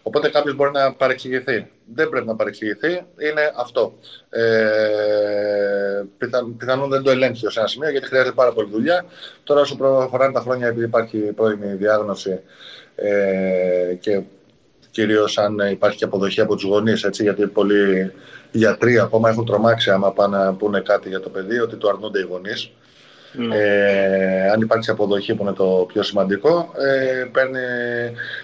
Οπότε 0.02 0.28
κάποιος 0.28 0.54
μπορεί 0.54 0.70
να 0.70 0.92
παρεξηγηθεί. 0.92 1.70
Δεν 1.94 2.08
πρέπει 2.08 2.26
να 2.26 2.36
παρεξηγηθεί, 2.36 2.88
είναι 3.18 3.52
αυτό. 3.56 3.94
Ε, 4.30 6.02
πιθανόν 6.58 6.88
δεν 6.88 7.02
το 7.02 7.10
ελέγχεις 7.10 7.44
ω 7.44 7.50
ένα 7.56 7.66
σημείο 7.66 7.90
γιατί 7.90 8.06
χρειάζεται 8.06 8.34
πάρα 8.34 8.52
πολύ 8.52 8.68
δουλειά. 8.70 9.04
Τώρα, 9.44 9.60
όσο 9.60 9.76
προχωράνε 9.76 10.32
τα 10.32 10.40
χρόνια, 10.40 10.66
επειδή 10.66 10.84
υπάρχει 10.84 11.18
πρώιμη 11.18 11.74
διάγνωση 11.74 12.40
ε, 12.96 13.94
και 14.00 14.22
κυρίως 14.96 15.38
αν 15.38 15.58
υπάρχει 15.70 15.96
και 15.96 16.04
αποδοχή 16.04 16.40
από 16.40 16.54
τους 16.54 16.64
γονείς, 16.64 17.08
γιατί 17.12 17.46
πολλοί 17.46 18.12
γιατροί 18.50 18.98
ακόμα 18.98 19.28
έχουν 19.28 19.46
τρομάξει 19.46 19.90
άμα 19.90 20.12
πάνε 20.12 20.36
να 20.36 20.54
πούνε 20.54 20.80
κάτι 20.80 21.08
για 21.08 21.20
το 21.20 21.28
παιδί, 21.28 21.58
ότι 21.58 21.76
το 21.76 21.88
αρνούνται 21.88 22.18
οι 22.18 22.22
γονείς. 22.22 22.70
Ναι. 23.32 23.56
Ε, 23.56 24.50
αν 24.50 24.60
υπάρξει 24.60 24.90
αποδοχή 24.90 25.34
που 25.34 25.42
είναι 25.42 25.52
το 25.52 25.86
πιο 25.92 26.02
σημαντικό, 26.02 26.72
ε, 26.76 27.24
παίρνει, 27.32 27.58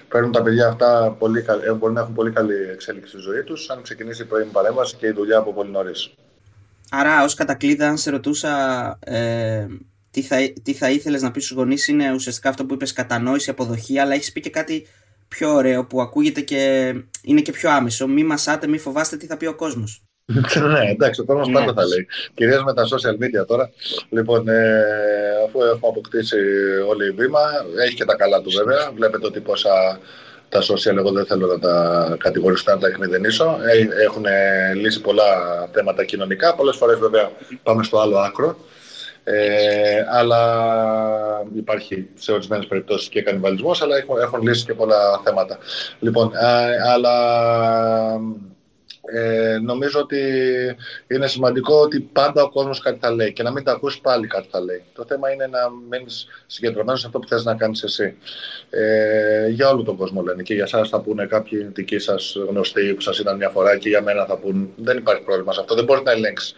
παίρνουν 0.09 0.33
τα 0.33 0.43
παιδιά 0.43 0.69
αυτά 0.69 1.17
πολύ, 1.19 1.45
ε, 1.67 1.73
μπορεί 1.73 1.93
να 1.93 2.01
έχουν 2.01 2.15
πολύ 2.15 2.31
καλή 2.31 2.55
εξέλιξη 2.73 3.09
στη 3.09 3.21
ζωή 3.21 3.43
τους, 3.43 3.71
αν 3.71 3.83
ξεκινήσει 3.83 4.23
η 4.23 4.25
πρώιμη 4.25 4.51
παρέμβαση 4.51 4.97
και 4.97 5.07
η 5.07 5.13
δουλειά 5.13 5.39
από 5.39 5.53
πολύ 5.53 5.71
νωρίς. 5.71 6.11
Άρα, 6.91 7.25
ως 7.25 7.35
κατακλείδα, 7.35 7.89
αν 7.89 7.97
σε 7.97 8.11
ρωτούσα 8.11 8.53
ε, 9.05 9.67
τι, 10.11 10.23
θα, 10.23 10.37
τι 10.63 10.73
θα 10.73 10.91
ήθελες 10.91 11.23
να 11.23 11.31
πεις 11.31 11.45
στους 11.45 11.57
γονείς, 11.57 11.89
είναι 11.89 12.13
ουσιαστικά 12.13 12.49
αυτό 12.49 12.65
που 12.65 12.75
είπες, 12.75 12.93
κατανόηση, 12.93 13.51
αποδοχή, 13.51 13.99
αλλά 13.99 14.15
έχεις 14.15 14.33
πει 14.33 14.41
και 14.41 14.51
κάτι 14.51 14.87
πιο 15.33 15.55
ωραίο 15.55 15.85
που 15.85 16.01
ακούγεται 16.01 16.41
και 16.41 16.95
είναι 17.23 17.41
και 17.41 17.53
πιο 17.53 17.71
άμεσο. 17.71 18.07
Μη 18.07 18.25
μασάτε, 18.25 18.67
μη 18.67 18.79
φοβάστε 18.79 19.17
τι 19.17 19.27
θα 19.27 19.37
πει 19.37 19.47
ο 19.47 19.55
κόσμος. 19.55 20.03
ναι, 20.73 20.91
εντάξει, 20.91 21.21
ο 21.21 21.25
κόσμος 21.25 21.51
πάντα 21.51 21.73
θα 21.73 21.87
λέει. 21.87 22.07
Κυρίως 22.35 22.65
με 22.65 22.75
τα 22.75 22.83
social 22.83 23.17
media 23.23 23.47
τώρα. 23.47 23.71
Λοιπόν, 24.11 24.49
ε, 24.49 24.85
αφού 25.47 25.63
έχουμε 25.63 25.89
αποκτήσει 25.89 26.37
όλη 26.89 27.07
η 27.07 27.11
βήμα, 27.11 27.41
έχει 27.85 27.95
και 27.95 28.05
τα 28.05 28.17
καλά 28.17 28.41
του 28.41 28.51
βέβαια. 28.51 28.93
Βλέπετε 28.95 29.27
ότι 29.27 29.41
πόσα 29.41 29.99
τα 30.49 30.61
social 30.61 30.97
εγώ 30.97 31.11
δεν 31.11 31.27
θέλω 31.27 31.47
να 31.47 31.59
τα 31.59 32.17
κατηγορήσω, 32.19 32.65
να 32.67 32.79
τα 32.79 32.87
εκμηδενήσω. 32.87 33.45
Ε, 33.45 34.03
έχουν 34.03 34.25
λύσει 34.75 35.01
πολλά 35.01 35.25
θέματα 35.73 36.05
κοινωνικά. 36.05 36.55
Πολλές 36.55 36.77
φορές 36.77 36.99
βέβαια 36.99 37.31
πάμε 37.63 37.83
στο 37.83 38.01
άλλο 38.01 38.19
άκρο. 38.19 38.57
Ε, 39.25 40.05
αλλά 40.11 40.41
υπάρχει 41.55 42.09
σε 42.15 42.33
ορισμένες 42.33 42.67
περιπτώσεις 42.67 43.09
και 43.09 43.23
κανιβαλισμός, 43.23 43.83
αλλά 43.83 43.97
έχουν, 43.97 44.19
έχουν 44.19 44.43
λύσει 44.43 44.65
και 44.65 44.75
πολλά 44.75 45.21
θέματα. 45.25 45.59
Λοιπόν, 46.01 46.33
αλλά 46.93 47.15
Ε, 49.05 49.59
νομίζω 49.63 50.01
ότι 50.01 50.21
είναι 51.07 51.27
σημαντικό 51.27 51.81
ότι 51.81 52.01
πάντα 52.01 52.43
ο 52.43 52.51
κόσμος 52.51 52.81
κάτι 52.81 52.99
θα 53.01 53.11
λέει 53.11 53.33
και 53.33 53.43
να 53.43 53.51
μην 53.51 53.65
τα 53.65 53.73
ακούσει 53.73 54.01
πάλι 54.01 54.27
κάτι 54.27 54.49
θα 54.51 54.61
λέει. 54.61 54.83
Το 54.95 55.05
θέμα 55.09 55.33
είναι 55.33 55.47
να 55.47 55.59
μείνεις 55.91 56.27
συγκεντρωμένος 56.47 57.01
σε 57.01 57.07
αυτό 57.07 57.19
που 57.19 57.29
θες 57.29 57.45
να 57.45 57.55
κάνεις 57.55 57.83
εσύ. 57.83 58.17
Ε, 58.71 59.49
για 59.49 59.69
όλο 59.69 59.83
τον 59.83 59.97
κόσμο 59.97 60.23
λένε 60.23 60.43
και 60.43 60.55
για 60.55 60.63
εσάς 60.63 60.89
θα 60.89 61.01
πούνε 61.01 61.27
κάποιοι 61.27 61.71
δικοί 61.73 61.99
σας 61.99 62.37
γνωστοί 62.49 62.95
που 62.95 63.01
σας 63.01 63.19
είδαν 63.19 63.37
μια 63.37 63.49
φορά 63.49 63.77
και 63.77 63.89
για 63.89 64.03
μένα 64.03 64.25
θα 64.25 64.37
πούνε. 64.37 64.67
Δεν 64.77 64.97
υπάρχει 64.97 65.23
πρόβλημα 65.23 65.53
σε 65.53 65.61
αυτό. 65.61 65.75
Δεν 65.75 65.85
μπορείς 65.85 66.03
να 66.03 66.13
ελέγξεις 66.13 66.55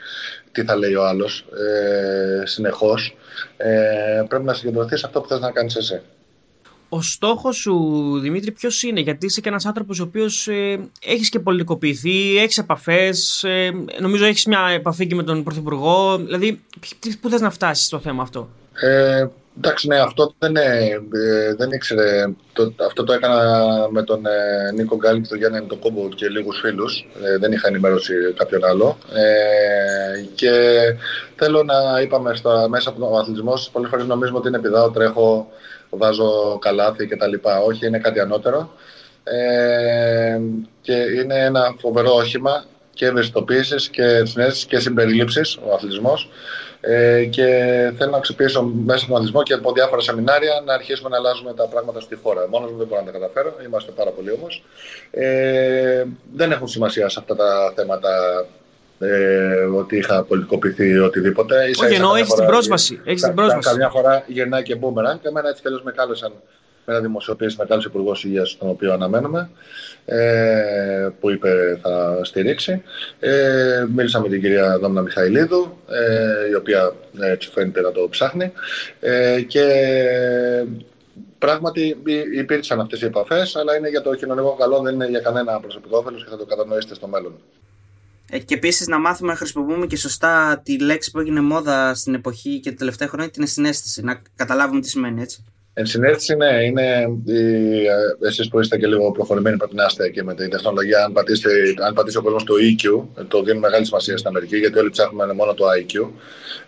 τι 0.53 0.65
θα 0.65 0.77
λέει 0.77 0.95
ο 0.95 1.05
άλλος 1.05 1.47
ε, 1.59 2.47
συνεχώς. 2.47 3.17
Ε, 3.57 4.23
πρέπει 4.29 4.45
να 4.45 4.55
συγκεντρωθείς 4.55 5.01
σε 5.01 5.07
αυτό 5.07 5.21
που 5.21 5.29
θες 5.29 5.41
να 5.41 5.51
κάνεις 5.51 5.77
εσύ. 5.77 6.03
Ο 6.95 7.03
στόχος 7.03 7.57
σου, 7.57 7.75
Δημήτρη, 8.23 8.51
ποιος 8.51 8.83
είναι, 8.83 9.01
γιατί 9.01 9.27
είσαι 9.27 9.41
και 9.41 9.49
ένας 9.49 9.67
άνθρωπος 9.67 10.01
ο 10.01 10.03
οποίος 10.03 10.49
ε, 10.49 10.89
έχεις 11.05 11.29
και 11.29 11.39
πολιτικοποιηθεί, 11.39 12.39
έχεις 12.39 12.59
επαφές, 12.59 13.45
ε, 13.45 13.71
νομίζω 14.01 14.25
έχεις 14.25 14.47
μια 14.47 14.69
επαφή 14.75 15.07
και 15.07 15.15
με 15.15 15.23
τον 15.23 15.43
Πρωθυπουργό. 15.43 16.17
Δηλαδή, 16.19 16.61
πού 17.21 17.29
θες 17.29 17.41
να 17.41 17.51
φτάσεις 17.51 17.87
στο 17.87 17.99
θέμα 17.99 18.23
αυτό; 18.23 18.49
Ε, 18.73 19.27
εντάξει, 19.57 19.89
ναι, 19.89 19.99
αυτό 19.99 20.35
δεν, 20.39 20.57
ε, 20.57 21.01
δεν 21.57 21.71
ήξερε. 21.71 22.35
Το, 22.53 22.73
αυτό 22.87 23.05
το 23.05 23.13
έκανα 23.13 23.67
με 23.91 24.03
τον 24.03 24.27
ε, 24.27 24.73
Νίκο 24.73 24.97
Γκάλη 24.97 25.21
και 25.21 25.29
τον 25.29 25.39
Γιάννη 25.39 25.67
το 25.67 25.77
κόμπο 25.77 26.09
και 26.09 26.29
λίγους 26.29 26.59
φίλους. 26.59 27.07
Ε, 27.23 27.39
δεν 27.39 27.53
είχα 27.53 27.69
ενημέρωση 27.69 28.15
κάποιον 28.37 28.65
άλλο. 28.65 28.99
Ε, 29.15 30.25
και 30.35 30.51
θέλω 31.37 31.63
να 31.63 32.01
είπαμε 32.01 32.35
στα, 32.35 32.69
μέσα 32.69 32.89
από 32.89 33.01
τον 33.01 33.19
αθλητισμό, 33.19 33.55
πολλές 33.73 33.91
φορές 33.91 34.07
νομίζουμε 34.07 34.39
ότι 34.39 34.49
είναι 34.49 34.59
πηδάω, 34.59 34.91
τρέχω 34.91 35.49
βάζω 35.97 36.59
καλάθι 36.61 37.07
και 37.07 37.17
τα 37.17 37.27
λοιπά. 37.27 37.59
Όχι, 37.59 37.87
είναι 37.87 37.99
κάτι 37.99 38.21
ανώτερο. 38.21 38.71
Ε, 39.25 40.41
και 40.81 40.93
είναι 40.93 41.45
ένα 41.45 41.75
φοβερό 41.79 42.15
όχημα 42.15 42.65
και 42.95 43.07
ευαισθητοποίησης 43.07 43.89
και 43.89 44.25
συνέστησης 44.25 44.65
και 44.65 44.79
συμπερίληψης 44.79 45.57
ο 45.57 45.75
αθλητισμός. 45.75 46.29
Ε, 46.81 47.25
και 47.25 47.45
θέλω 47.97 48.11
να 48.11 48.17
αξιοποιήσω 48.17 48.63
μέσα 48.63 48.99
στον 48.99 49.15
αθλητισμό 49.15 49.43
και 49.43 49.53
από 49.53 49.73
διάφορα 49.73 50.01
σεμινάρια 50.01 50.63
να 50.65 50.75
αρχίσουμε 50.75 51.09
να 51.09 51.17
αλλάζουμε 51.17 51.55
τα 51.55 51.67
πράγματα 51.67 52.01
στη 52.01 52.17
χώρα. 52.23 52.49
Μόνος 52.49 52.71
μου 52.71 52.79
δεν 52.79 52.87
μπορώ 52.87 53.01
να 53.01 53.07
τα 53.07 53.19
καταφέρω, 53.19 53.55
είμαστε 53.67 53.91
πάρα 53.91 54.11
πολλοί 54.11 54.31
όμως. 54.33 54.65
Ε, 55.11 56.05
δεν 56.33 56.53
έχουν 56.53 56.69
σημασία 56.69 57.09
σε 57.09 57.19
αυτά 57.21 57.37
τα 57.37 57.73
θέματα 57.77 58.11
ε, 58.99 59.65
ότι 59.65 59.97
είχα 59.97 60.25
πολιτικοποιηθεί 60.25 60.89
ή 60.89 60.99
οτιδήποτε. 60.99 61.55
Όχι, 61.83 61.95
εννοώ 61.95 62.15
έχεις 62.15 62.35
την 62.35 62.47
πρόσβαση. 62.47 63.01
Έχεις 63.05 63.23
την 63.23 63.35
πρόσβαση. 63.35 63.69
Καμιά 63.69 63.89
φορά 63.89 64.25
γυρνάει 64.27 64.63
και 64.63 64.75
μπούμεραν 64.75 65.21
και 65.21 65.29
εμένα 65.29 65.49
έτσι 65.49 65.63
κι 65.63 65.69
με 65.85 65.93
κάλεσαν 65.93 66.33
με 66.85 66.93
ένα 66.95 67.03
δημοσιοποίηση 67.03 67.57
μεγάλο 67.59 67.83
υπουργός 67.87 68.25
υγείας, 68.25 68.57
τον 68.59 68.69
οποίο 68.69 68.93
αναμένουμε, 68.93 69.51
ε, 70.05 71.09
που 71.21 71.31
είπε 71.31 71.79
θα 71.83 72.21
στηρίξει. 72.23 72.83
Ε, 73.21 73.85
μίλησα 73.95 74.21
με 74.21 74.29
την 74.29 74.41
κυρία 74.41 74.79
Δόμνα 74.79 75.01
Μιχαηλίδου, 75.03 75.79
ε, 75.89 76.49
η 76.51 76.55
οποία 76.55 76.93
ε, 77.21 77.31
έτσι 77.31 77.51
φαίνεται 77.51 77.81
να 77.81 77.93
το 77.93 78.09
ψάχνει. 78.11 78.53
Ε, 79.01 79.41
και 79.41 79.65
πράγματι 81.39 81.97
υπήρξαν 82.35 82.81
αυτές 82.81 83.01
οι 83.01 83.05
επαφές, 83.05 83.57
αλλά 83.57 83.77
είναι 83.77 83.89
για 83.89 84.03
το 84.03 84.15
κοινωνικό 84.15 84.57
καλό, 84.59 84.81
δεν 84.81 84.95
είναι 84.95 85.09
για 85.09 85.21
κανένα 85.21 85.61
προσωπικό 85.61 85.99
όφελος 85.99 86.25
και 86.25 86.31
θα 86.31 86.37
το 86.37 86.45
κατανοήσετε 86.45 86.95
στο 86.95 87.07
μέλλον. 87.07 87.35
Ε, 88.35 88.39
και 88.39 88.55
επίσης 88.55 88.87
να 88.87 88.99
μάθουμε 88.99 89.31
να 89.31 89.37
χρησιμοποιούμε 89.37 89.87
και 89.87 89.97
σωστά 89.97 90.61
τη 90.65 90.79
λέξη 90.79 91.11
που 91.11 91.19
έγινε 91.21 91.41
μόδα 91.41 91.95
στην 91.95 92.15
εποχή 92.15 92.61
και 92.61 92.71
τα 92.71 92.77
τελευταία 92.77 93.09
χρόνια, 93.09 93.31
την 93.31 93.47
συνέστηση. 93.47 94.03
Να 94.03 94.23
καταλάβουμε 94.37 94.81
τι 94.81 94.89
σημαίνει 94.89 95.23
έτσι. 95.23 95.45
Ενσυναίσθηση, 95.75 96.35
ναι, 96.35 96.65
είναι 96.65 96.83
ε, 97.27 98.27
εσείς 98.27 98.49
που 98.49 98.61
είστε 98.61 98.79
και 98.79 98.87
λίγο 98.87 99.13
προχωρημένοι 99.13 99.57
πρέπει 99.57 99.75
να 99.75 99.85
είστε 99.85 100.09
και 100.09 100.23
με 100.23 100.35
την 100.35 100.51
τεχνολογία. 100.51 101.05
Αν 101.05 101.13
πατήσετε, 101.13 101.53
αν 101.87 101.95
πατήσει 101.95 102.17
ο 102.17 102.23
κόσμος 102.23 102.45
το 102.45 102.55
EQ, 102.55 103.05
το 103.29 103.43
δίνει 103.43 103.59
μεγάλη 103.59 103.85
σημασία 103.85 104.17
στην 104.17 104.29
Αμερική, 104.29 104.57
γιατί 104.57 104.79
όλοι 104.79 104.91
ψάχνουμε 104.91 105.33
μόνο 105.33 105.55
το 105.55 105.65
IQ. 105.79 106.09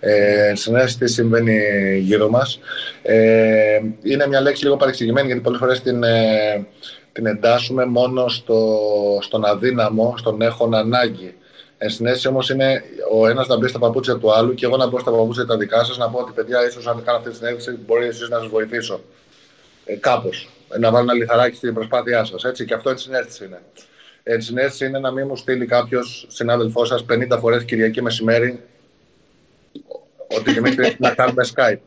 Ε, 0.00 0.48
ενσυναίσθηση 0.48 1.14
συμβαίνει 1.14 1.58
γύρω 1.98 2.28
μας. 2.28 2.60
Ε, 3.02 3.80
είναι 4.02 4.26
μια 4.26 4.40
λέξη 4.40 4.64
λίγο 4.64 4.76
παρεξηγημένη, 4.76 5.26
γιατί 5.26 5.42
πολλές 5.42 5.58
φορές 5.58 5.80
την, 5.80 6.02
ε, 6.02 6.66
την 7.12 7.26
εντάσσουμε 7.26 7.84
μόνο 7.84 8.28
στο, 8.28 8.78
στον 9.22 9.44
αδύναμο, 9.44 10.14
στον 10.18 10.42
έχον 10.42 10.74
ανάγκη. 10.74 11.34
Ενσυναίσθηση 11.78 12.28
όμως 12.28 12.50
είναι 12.50 12.82
ο 13.12 13.26
ένας 13.28 13.46
να 13.46 13.56
μπει 13.56 13.68
στα 13.68 13.78
παπούτσια 13.78 14.16
του 14.16 14.32
άλλου 14.32 14.54
και 14.54 14.64
εγώ 14.66 14.76
να 14.76 14.86
μπω 14.86 14.98
στα 14.98 15.10
παπούτσια 15.10 15.46
τα 15.46 15.56
δικά 15.56 15.84
σας, 15.84 15.98
να 15.98 16.10
πω 16.10 16.18
ότι 16.18 16.32
παιδιά, 16.32 16.66
ίσως 16.66 16.86
αν 16.86 17.02
κάνω 17.04 17.18
αυτή 17.18 17.30
τη 17.30 17.36
συνέντευξη, 17.36 17.78
μπορεί 17.86 18.06
εσείς 18.06 18.28
να 18.28 18.38
σας 18.38 18.48
βοηθήσω. 18.48 19.00
Ε, 19.84 19.96
Κάπως. 19.96 20.48
Να 20.78 20.90
βάλω 20.90 21.02
ένα 21.02 21.12
λιθαράκι 21.12 21.56
στην 21.56 21.74
προσπάθειά 21.74 22.24
σας. 22.24 22.44
Έτσι, 22.44 22.64
και 22.64 22.74
αυτό 22.74 22.90
ενσυναίσθηση 22.90 23.44
είναι. 23.44 23.62
Ενσυναίσθηση 24.22 24.86
είναι 24.86 24.98
να 24.98 25.10
μην 25.10 25.26
μου 25.26 25.36
στείλει 25.36 25.66
κάποιος 25.66 26.26
συνάδελφό 26.28 26.84
σας 26.84 27.04
50 27.10 27.38
φορές 27.40 27.64
Κυριακή 27.64 28.02
μεσημέρι 28.02 28.62
ότι 30.36 30.52
Δημήτρη 30.52 30.96
να 30.98 31.14
κάνουμε 31.14 31.44
Skype. 31.54 31.78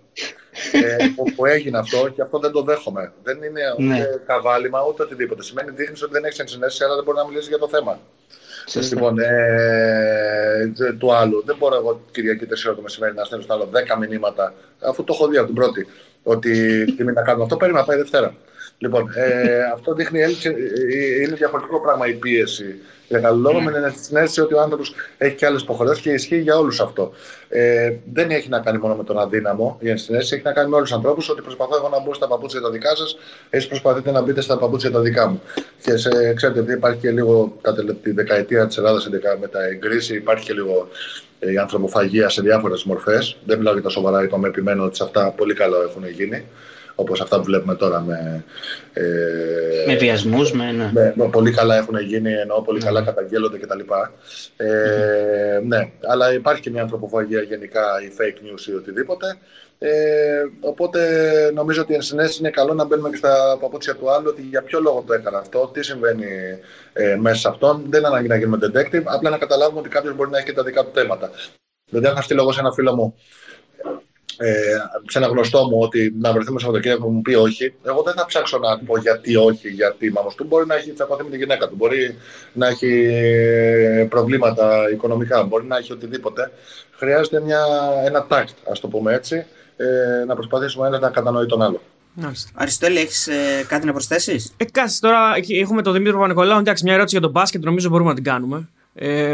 ε, 0.72 1.08
που, 1.16 1.34
που, 1.36 1.46
έγινε 1.46 1.78
αυτό 1.78 2.10
και 2.10 2.22
αυτό 2.22 2.40
δεν 2.40 2.52
το 2.52 2.62
δέχομαι. 2.62 3.14
Δεν 3.24 3.38
είναι 3.44 3.62
ναι. 3.78 3.96
ούτε 3.96 4.22
καβάλιμα 4.26 4.86
ούτε 4.88 5.04
οτιδήποτε. 5.04 5.44
Σημαίνει 5.44 5.72
δείχνεις 5.72 6.04
ότι 6.04 6.12
δεν 6.12 6.24
έχεις 6.24 6.40
ενσυναίσθηση, 6.40 6.84
αλλά 6.84 6.96
δεν 6.96 7.04
μπορεί 7.04 7.18
να 7.18 7.26
μιλήσεις 7.26 7.48
για 7.48 7.58
το 7.58 7.68
θέμα. 7.68 8.00
Λοιπόν, 8.76 9.20
ε, 9.20 10.74
του 10.98 11.14
άλλου. 11.14 11.44
Δεν 11.46 11.56
μπορώ 11.60 11.76
εγώ 11.76 12.02
Κυριακή 12.12 12.46
4 12.46 12.76
το 12.76 12.82
μεσημέρι 12.82 13.14
να 13.14 13.24
στέλνω 13.24 13.44
στο 13.44 13.54
άλλο 13.54 13.70
10 13.94 14.08
μηνύματα, 14.08 14.54
αφού 14.80 15.04
το 15.04 15.14
έχω 15.14 15.28
δει 15.28 15.38
από 15.38 15.46
την 15.46 15.56
πρώτη, 15.56 15.88
ότι 16.24 16.86
τι 16.86 17.04
να 17.04 17.22
κάνουμε 17.22 17.44
αυτό. 17.44 17.58
Παίρνει 17.58 17.76
να 17.76 17.84
πάει 17.84 17.98
Δευτέρα. 17.98 18.36
Λοιπόν, 18.78 19.12
ε, 19.16 19.62
αυτό 19.74 19.94
δείχνει 19.94 20.22
έλλειψη. 20.22 20.48
Ε, 20.48 20.52
ε, 20.52 21.22
είναι 21.22 21.36
διαφορετικό 21.36 21.82
πράγμα 21.82 22.08
η 22.08 22.14
πίεση. 22.14 22.76
Για 23.08 23.20
καλό 23.20 23.38
λόγο, 23.38 23.62
με 23.62 23.72
την 23.72 24.04
συνέστηση 24.04 24.42
ότι 24.42 24.54
ο 24.54 24.62
άνθρωπος 24.62 24.94
έχει 25.18 25.36
και 25.36 25.46
άλλες 25.46 25.62
υποχρεώσεις 25.62 26.04
και 26.04 26.12
ισχύει 26.12 26.40
για 26.40 26.58
όλους 26.58 26.80
αυτό. 26.80 27.12
Ε, 27.50 27.94
δεν 28.14 28.30
έχει 28.30 28.50
να 28.50 28.60
κάνει 28.60 28.78
μόνο 28.78 28.96
με 28.96 29.04
τον 29.04 29.20
αδύναμο 29.20 29.78
η 29.80 29.90
ενσυναίσθηση, 29.90 30.36
έχει 30.36 30.44
να 30.44 30.52
κάνει 30.52 30.70
με 30.70 30.76
όλους 30.76 30.90
τους 30.90 30.98
ανθρώπους 30.98 31.30
ότι 31.30 31.42
προσπαθώ 31.42 31.76
εγώ 31.76 31.90
να 31.90 32.00
μπω 32.00 32.14
στα 32.14 32.28
παπούτσια 32.28 32.62
τα 32.62 32.70
δικά 32.70 32.96
σας, 32.96 33.18
εσείς 33.50 33.68
προσπαθείτε 33.68 34.12
να 34.12 34.22
μπείτε 34.22 34.42
στα 34.42 34.58
παπούτσια 34.58 34.92
τα 34.92 35.00
δικά 35.00 35.28
μου. 35.28 35.42
Και 35.82 35.98
σε, 35.98 36.34
ξέρετε, 36.34 36.60
ότι 36.60 36.72
υπάρχει 36.72 37.00
και 37.00 37.12
λίγο 37.12 37.58
κατά 37.62 37.84
τη 38.02 38.12
δεκαετία 38.12 38.68
της 38.68 38.78
Ελλάδας 38.78 39.10
με 39.40 39.48
τα 39.48 39.64
εγκρίσει, 39.64 40.16
υπάρχει 40.16 40.46
και 40.46 40.54
λίγο 40.54 40.88
η 41.40 41.58
ανθρωποφαγία 41.58 42.30
σε 42.30 42.42
διάφορες 42.42 42.84
μορφές. 42.84 43.38
Δεν 43.46 43.58
μιλάω 43.58 43.74
για 43.74 43.82
τα 43.82 43.90
σοβαρά, 43.90 44.24
είπαμε, 44.24 44.48
επιμένω 44.48 44.84
ότι 44.84 44.96
σε 44.96 45.04
αυτά 45.04 45.32
πολύ 45.32 45.54
καλά 45.54 45.78
έχουν 45.90 46.08
γίνει 46.08 46.46
όπως 47.00 47.22
αυτά 47.22 47.38
που 47.38 47.44
βλέπουμε 47.44 47.76
τώρα 47.76 48.02
με... 48.02 48.46
Ε, 48.94 49.04
με 49.88 49.96
βιασμούς, 49.96 50.52
με, 50.52 50.72
ναι. 50.72 51.14
με, 51.16 51.30
πολύ 51.32 51.52
καλά 51.52 51.76
έχουν 51.78 52.00
γίνει, 52.00 52.34
ενώ 52.34 52.62
πολύ 52.66 52.80
καλά 52.80 53.02
καταγγέλλονται 53.02 53.58
κτλ. 53.58 53.80
Ε, 54.58 55.60
Ναι, 55.66 55.92
αλλά 56.08 56.34
υπάρχει 56.34 56.62
και 56.62 56.70
μια 56.70 56.82
ανθρωποφαγία 56.82 57.42
γενικά, 57.42 57.82
η 57.82 58.12
fake 58.18 58.38
news 58.46 58.68
ή 58.68 58.74
οτιδήποτε. 58.74 59.38
Ε, 59.82 60.44
οπότε 60.60 61.00
νομίζω 61.54 61.82
ότι 61.82 61.94
εν 61.94 62.02
συνέση 62.02 62.40
είναι 62.40 62.50
καλό 62.50 62.74
να 62.74 62.86
μπαίνουμε 62.86 63.10
και 63.10 63.16
στα 63.16 63.58
παπούτσια 63.60 63.96
του 63.96 64.12
άλλου 64.12 64.28
ότι 64.30 64.42
για 64.42 64.64
ποιο 64.64 64.80
λόγο 64.80 65.04
το 65.08 65.14
έκανα 65.14 65.38
αυτό, 65.38 65.70
τι 65.74 65.84
συμβαίνει 65.84 66.28
ε, 66.94 67.16
μέσα 67.16 67.36
σε 67.36 67.48
αυτόν. 67.48 67.86
Δεν 67.90 68.06
ανάγκη 68.06 68.28
να 68.28 68.36
γίνουμε 68.36 68.58
detective, 68.62 69.04
απλά 69.04 69.30
να 69.30 69.38
καταλάβουμε 69.38 69.80
ότι 69.80 69.90
κάποιος 69.90 70.16
μπορεί 70.16 70.30
να 70.30 70.38
έχει 70.38 70.46
και 70.46 70.54
τα 70.54 70.64
δικά 70.64 70.84
του 70.84 70.92
θέματα. 70.94 71.30
Δηλαδή, 71.90 72.08
αν 72.08 72.22
στείλω 72.22 72.42
εγώ 72.42 72.52
σε 72.52 72.60
ένα 72.60 72.72
φίλο 72.72 72.96
μου 72.96 73.16
ε, 74.42 74.54
σε 75.08 75.18
ένα 75.18 75.28
γνωστό 75.28 75.64
μου 75.64 75.80
ότι 75.80 76.14
να 76.20 76.32
βρεθούμε 76.32 76.60
Σαββατοκύριακο 76.60 77.04
που 77.04 77.12
μου 77.12 77.22
πει 77.22 77.34
όχι, 77.34 77.74
εγώ 77.84 78.02
δεν 78.02 78.14
θα 78.14 78.26
ψάξω 78.26 78.58
να 78.58 78.80
πω 78.80 78.98
γιατί 78.98 79.36
όχι, 79.36 79.70
γιατί 79.70 80.12
μάμος 80.12 80.36
του. 80.36 80.44
Μπορεί 80.44 80.66
να 80.66 80.76
έχει 80.76 80.92
τσακωθεί 80.92 81.24
με 81.24 81.30
τη 81.30 81.38
γυναίκα 81.38 81.68
του, 81.68 81.76
μπορεί 81.76 82.18
να 82.54 82.68
έχει 82.68 84.08
προβλήματα 84.10 84.90
οικονομικά, 84.92 85.44
μπορεί 85.44 85.66
να 85.66 85.78
έχει 85.78 85.92
οτιδήποτε. 85.92 86.52
Χρειάζεται 86.92 87.42
μια, 87.42 87.66
ένα 88.06 88.26
τάκτ, 88.26 88.56
ας 88.72 88.80
το 88.80 88.88
πούμε 88.88 89.14
έτσι, 89.14 89.46
ε, 89.78 90.24
να 90.28 90.36
προσπαθήσουμε 90.36 90.88
ένας 90.88 91.00
να 91.00 91.10
κατανοεί 91.10 91.46
τον 91.46 91.62
άλλο. 91.62 91.82
Αριστοτέλη, 92.54 93.00
έχεις 93.00 93.28
ε, 93.28 93.66
κάτι 93.68 93.86
να 93.86 93.92
προσθέσεις; 93.92 94.54
Ε, 94.58 94.66
κάτσε 94.66 95.00
τώρα. 95.00 95.20
Έχουμε 95.62 95.82
τον 95.82 95.94
Δημήτρη 95.94 96.14
Παπα-Νικολάου. 96.14 96.60
Εντάξει, 96.60 96.84
μια 96.84 96.94
ερώτηση 96.94 97.16
για 97.16 97.24
τον 97.24 97.32
μπάσκετ, 97.32 97.64
νομίζω 97.64 97.90
μπορούμε 97.90 98.10
να 98.10 98.16
την 98.16 98.24
κάνουμε. 98.24 98.70
Ε, 98.94 99.34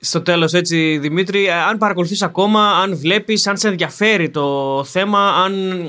στο 0.00 0.22
τέλος 0.22 0.52
έτσι 0.52 0.98
Δημήτρη 0.98 1.50
αν 1.50 1.78
παρακολουθείς 1.78 2.22
ακόμα, 2.22 2.70
αν 2.70 2.96
βλέπεις, 2.96 3.46
αν 3.46 3.56
σε 3.56 3.68
ενδιαφέρει 3.68 4.30
το 4.30 4.84
θέμα 4.84 5.28
αν, 5.44 5.88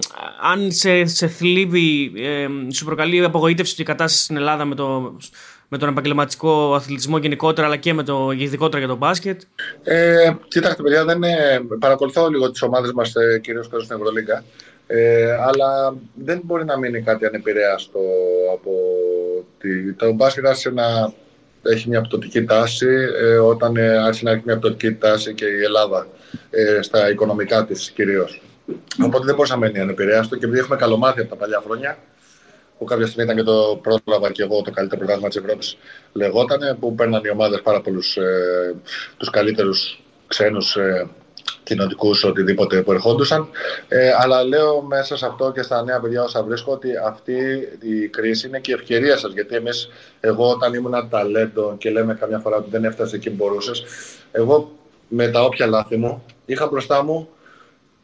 αν 0.51 0.71
σε, 0.71 1.05
σε 1.05 1.27
θλίβει, 1.27 2.13
ε, 2.15 2.47
σου 2.73 2.85
προκαλεί 2.85 3.23
απογοήτευση 3.23 3.81
η 3.81 3.85
κατάσταση 3.85 4.23
στην 4.23 4.37
Ελλάδα 4.37 4.65
με, 4.65 4.75
το, 4.75 5.17
με 5.67 5.77
τον 5.77 5.89
επαγγελματικό 5.89 6.73
αθλητισμό 6.73 7.17
γενικότερα 7.17 7.67
αλλά 7.67 7.77
και 7.77 7.93
με 7.93 8.03
το 8.03 8.31
ειδικότερα 8.37 8.79
για 8.79 8.87
το 8.87 8.95
μπάσκετ. 8.95 9.41
Ε, 9.83 10.33
κοιτάξτε 10.47 10.83
παιδιά, 10.83 11.05
δεν, 11.05 11.19
παρακολουθώ 11.79 12.29
λίγο 12.29 12.51
τις 12.51 12.61
ομάδες 12.61 12.91
μας 12.91 13.15
ε, 13.15 13.39
κυρίως 13.39 13.65
στην 13.65 13.95
Ευρωλίγκα 13.95 14.43
ε, 14.87 15.31
αλλά 15.31 15.95
δεν 16.13 16.41
μπορεί 16.43 16.65
να 16.65 16.77
μείνει 16.77 17.01
κάτι 17.01 17.25
ανεπηρέαστο 17.25 17.99
από 18.53 18.71
τη, 19.59 19.93
το 19.93 20.11
μπάσκετ 20.11 20.45
άρχισε 20.45 20.69
να 20.69 21.13
έχει 21.69 21.89
μια 21.89 22.01
πτωτική 22.01 22.43
τάση 22.43 22.87
ε, 23.21 23.37
όταν 23.37 23.75
ε, 23.75 23.97
άρχισε 23.97 24.23
να 24.23 24.31
έχει 24.31 24.41
μια 24.45 24.57
πτωτική 24.57 24.93
τάση 24.93 25.33
και 25.33 25.45
η 25.45 25.63
Ελλάδα 25.63 26.07
ε, 26.49 26.81
στα 26.81 27.09
οικονομικά 27.09 27.65
της 27.65 27.91
κυρίως. 27.91 28.41
Οπότε 29.03 29.25
δεν 29.25 29.35
μπορούσε 29.35 29.53
να 29.53 29.59
μένει 29.59 29.79
ανεπηρέαστο 29.79 30.35
και 30.35 30.45
επειδή 30.45 30.59
έχουμε 30.59 30.75
καλομάθει 30.75 31.19
από 31.19 31.29
τα 31.29 31.35
παλιά 31.35 31.61
χρόνια 31.65 31.97
που 32.77 32.85
κάποια 32.85 33.05
στιγμή 33.05 33.23
ήταν 33.23 33.35
και 33.35 33.43
το 33.43 33.81
πρόλαβα 33.81 34.31
και 34.31 34.43
εγώ 34.43 34.61
το 34.61 34.71
καλύτερο 34.71 34.99
πρωτάθλημα 34.99 35.27
της 35.27 35.37
Ευρώπης, 35.37 35.77
λεγόταν, 36.13 36.77
που 36.79 36.95
παίρναν 36.95 37.23
οι 37.23 37.29
ομάδες 37.29 37.61
πάρα 37.61 37.81
πολλούς 37.81 38.17
ε, 38.17 38.75
τους 39.17 39.29
καλύτερους 39.29 40.03
ξένους 40.27 40.75
ε, 40.75 41.09
κοινοτικούς 41.65 42.23
οτιδήποτε 42.23 42.81
που 42.81 42.91
ερχόντουσαν. 42.91 43.47
Ε, 43.87 44.11
αλλά 44.19 44.43
λέω 44.43 44.81
μέσα 44.81 45.17
σε 45.17 45.25
αυτό 45.25 45.51
και 45.51 45.61
στα 45.61 45.83
νέα 45.83 45.99
παιδιά 45.99 46.23
όσα 46.23 46.43
βρίσκω 46.43 46.71
ότι 46.71 46.89
αυτή 47.05 47.33
η 47.81 48.07
κρίση 48.07 48.47
είναι 48.47 48.59
και 48.59 48.71
η 48.71 48.73
ευκαιρία 48.73 49.17
σας. 49.17 49.33
Γιατί 49.33 49.55
εμείς, 49.55 49.89
εγώ 50.19 50.49
όταν 50.49 50.73
ήμουν 50.73 51.09
ταλέντο 51.09 51.75
και 51.77 51.89
λέμε 51.89 52.13
καμιά 52.13 52.39
φορά 52.39 52.57
ότι 52.57 52.69
δεν 52.69 52.83
έφτασε 52.83 53.15
εκεί 53.15 53.29
που 53.29 53.35
μπορούσες, 53.35 53.83
εγώ 54.31 54.71
με 55.07 55.27
τα 55.27 55.43
όποια 55.43 55.67
λάθη 55.67 55.97
μου 55.97 56.23
είχα 56.45 56.67
μπροστά 56.67 57.03
μου 57.03 57.29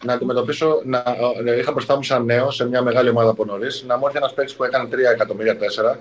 να 0.06 0.13
αντιμετωπίσω, 0.13 0.82
να, 0.86 1.04
να, 1.43 1.52
είχα 1.52 1.71
μπροστά 1.71 1.95
μου 1.95 2.04
σαν 2.04 2.26
νέο 2.26 2.52
σε 2.52 2.67
μια 2.67 2.82
μεγάλη 2.82 3.10
ομάδα 3.10 3.30
από 3.30 3.45
νωρίς, 3.45 3.84
να 3.88 3.97
μου 3.97 4.06
έρθει 4.06 4.17
ένας 4.17 4.34
παίκτης 4.34 4.56
που 4.56 4.63
έκανε 4.63 4.89
3 4.91 4.97
εκατομμύρια 5.13 5.58
4 5.93 5.95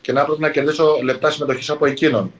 και 0.00 0.12
να 0.12 0.20
έπρεπε 0.20 0.40
να 0.40 0.50
κερδίσω 0.50 0.98
λεπτά 1.02 1.30
συμμετοχής 1.30 1.70
από 1.70 1.86
εκείνον. 1.86 2.32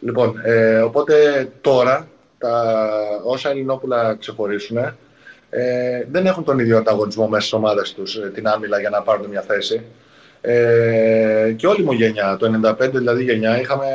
Λοιπόν, 0.00 0.40
ε, 0.44 0.80
οπότε 0.80 1.48
τώρα 1.60 2.08
τα 2.40 2.80
όσα 3.24 3.50
Ελληνόπουλα 3.50 4.16
ξεχωρίσουν 4.20 4.76
ε, 5.50 6.04
δεν 6.10 6.26
έχουν 6.26 6.44
τον 6.44 6.58
ίδιο 6.58 6.76
ανταγωνισμό 6.76 7.28
μέσα 7.28 7.40
στις 7.46 7.52
ομάδες 7.52 7.94
τους 7.94 8.16
ε, 8.16 8.30
την 8.34 8.46
άμυλα 8.46 8.80
για 8.80 8.90
να 8.90 9.02
πάρουν 9.02 9.26
μια 9.26 9.40
θέση. 9.40 9.82
Ε, 10.40 11.54
και 11.56 11.66
όλη 11.66 11.82
μου 11.82 11.92
γενιά, 11.92 12.36
το 12.36 12.74
95 12.80 12.90
δηλαδή 12.92 13.22
γενιά, 13.22 13.60
είχαμε, 13.60 13.86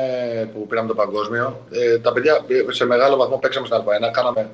που 0.53 0.67
πήραμε 0.67 0.87
το 0.87 0.95
παγκόσμιο, 0.95 1.65
ε, 1.71 1.97
τα 1.99 2.13
παιδιά 2.13 2.45
σε 2.69 2.85
μεγάλο 2.85 3.15
βαθμό 3.15 3.37
παίξαμε 3.37 3.67
στα 3.67 3.83
Α1, 3.83 4.11
κάναμε 4.11 4.49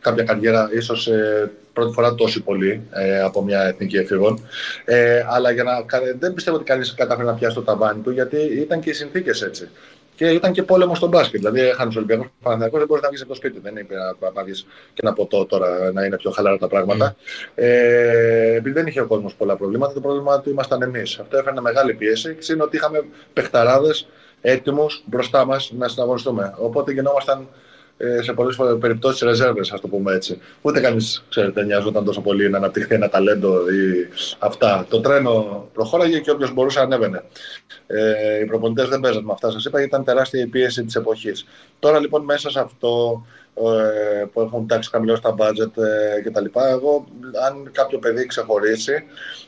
κάποια 0.00 0.24
καριέρα, 0.24 0.70
ίσως 0.72 1.06
ε, 1.06 1.50
πρώτη 1.72 1.92
φορά 1.92 2.14
τόσο 2.14 2.42
πολύ 2.42 2.82
ε, 2.90 3.20
από 3.20 3.42
μια 3.42 3.62
εθνική 3.62 3.96
εφήβων. 3.96 4.46
Ε, 4.84 5.24
αλλά 5.28 5.50
για 5.50 5.62
να, 5.62 5.72
δεν 6.18 6.34
πιστεύω 6.34 6.56
ότι 6.56 6.64
κανείς 6.64 6.94
κατάφερε 6.94 7.26
να 7.26 7.34
πιάσει 7.34 7.54
το 7.54 7.62
ταβάνι 7.62 8.00
του, 8.00 8.10
γιατί 8.10 8.36
ήταν 8.36 8.80
και 8.80 8.90
οι 8.90 8.92
συνθήκες 8.92 9.42
έτσι. 9.42 9.68
Και 10.16 10.30
ήταν 10.30 10.52
και 10.52 10.62
πόλεμος 10.62 10.96
στον 10.96 11.08
μπάσκετ. 11.08 11.40
Δηλαδή, 11.40 11.60
έχανε 11.60 11.86
τους 11.86 11.96
Ολυμπιακούς 11.96 12.26
Παναθηναϊκούς, 12.42 12.78
δεν 12.78 12.88
μπορείς 12.88 13.02
να 13.02 13.08
βγεις 13.08 13.20
από 13.20 13.30
το 13.30 13.36
σπίτι. 13.36 13.60
Δεν 13.60 13.76
είπε 13.76 13.94
να 14.34 14.44
βγεις 14.44 14.66
και 14.94 15.00
να 15.04 15.12
ποτό 15.12 15.46
τώρα 15.46 15.92
να 15.92 16.04
είναι 16.04 16.16
πιο 16.16 16.30
χαλαρά 16.30 16.58
τα 16.58 16.68
πράγματα. 16.68 17.14
Mm. 17.14 17.18
Ε, 17.54 18.54
επειδή 18.54 18.74
δεν 18.74 18.86
είχε 18.86 19.00
ο 19.00 19.06
κόσμος 19.06 19.34
πολλά 19.34 19.56
προβλήματα, 19.56 19.92
το 19.92 20.00
πρόβλημα 20.00 20.40
του 20.40 20.50
ήμασταν 20.50 20.82
εμείς. 20.82 21.18
Αυτό 21.18 21.36
έφερε 21.36 21.60
μεγάλη 21.60 21.94
πίεση. 21.94 22.36
είναι 22.52 22.62
ότι 22.62 22.76
είχαμε 22.76 23.04
παιχταράδες 23.32 24.06
έτοιμους 24.40 25.02
μπροστά 25.06 25.44
μας 25.44 25.72
να 25.76 25.88
συναγωνιστούμε. 25.88 26.54
Οπότε 26.58 26.92
γινόμασταν 26.92 27.40
ε, 27.40 27.46
σε 28.22 28.32
πολλές 28.32 28.58
περιπτώσεις 28.80 29.20
ρεζέρβες, 29.20 29.72
ας 29.72 29.80
το 29.80 29.88
πούμε 29.88 30.14
έτσι. 30.14 30.40
Ούτε 30.62 30.80
κανείς, 30.80 31.24
ξέρετε, 31.28 31.64
νοιάζονταν 31.64 32.04
τόσο 32.04 32.20
πολύ 32.20 32.50
να 32.50 32.56
αναπτυχθεί 32.56 32.94
ένα 32.94 33.08
ταλέντο 33.08 33.70
ή 33.70 34.08
αυτά. 34.38 34.86
Το 34.88 35.00
τρένο 35.00 35.68
προχώραγε 35.72 36.18
και 36.18 36.30
όποιος 36.30 36.52
μπορούσε 36.52 36.80
ανέβαινε. 36.80 37.22
Ε, 37.86 38.40
οι 38.40 38.44
προπονητές 38.44 38.88
δεν 38.88 39.00
παίζανε 39.00 39.24
με 39.26 39.32
αυτά, 39.32 39.50
σας 39.50 39.64
είπα, 39.64 39.82
ήταν 39.82 40.04
τεράστια 40.04 40.40
η 40.40 40.46
πίεση 40.46 40.84
της 40.84 40.94
εποχής. 40.94 41.44
Τώρα 41.78 42.00
λοιπόν 42.00 42.24
μέσα 42.24 42.50
σε 42.50 42.60
αυτό 42.60 43.24
ε, 43.54 44.24
που 44.32 44.40
έχουν 44.40 44.66
τάξει 44.66 44.90
χαμηλώ 44.90 45.20
τα 45.20 45.34
budget 45.38 45.82
ε, 45.82 46.20
κτλ. 46.20 46.44
Εγώ, 46.54 47.04
αν 47.46 47.70
κάποιο 47.72 47.98
παιδί 47.98 48.26
ξεχωρίσει, 48.26 49.04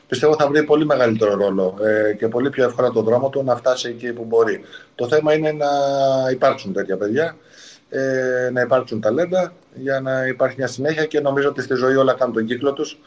πιστεύω 0.07 0.35
θα 0.35 0.47
βρει 0.47 0.63
πολύ 0.63 0.85
μεγαλύτερο 0.85 1.35
ρόλο 1.35 1.77
ε, 1.83 2.13
και 2.13 2.27
πολύ 2.27 2.49
πιο 2.49 2.63
εύκολα 2.63 2.91
τον 2.91 3.03
δρόμο 3.03 3.29
του 3.29 3.43
να 3.43 3.55
φτάσει 3.55 3.89
εκεί 3.89 4.13
που 4.13 4.23
μπορεί. 4.23 4.61
Το 4.95 5.07
θέμα 5.07 5.33
είναι 5.33 5.51
να 5.51 5.67
υπάρξουν 6.31 6.73
τέτοια 6.73 6.97
παιδιά 6.97 7.35
ε, 7.89 8.49
να 8.53 8.61
υπάρξουν 8.61 9.01
ταλέντα 9.01 9.53
για 9.73 9.99
να 9.99 10.27
υπάρχει 10.27 10.55
μια 10.57 10.67
συνέχεια 10.67 11.05
και 11.05 11.19
νομίζω 11.19 11.49
ότι 11.49 11.61
στη 11.61 11.75
ζωή 11.75 11.95
όλα 11.95 12.13
κάνουν 12.13 12.33
τον 12.33 12.45
κύκλο 12.45 12.73
τους. 12.73 12.99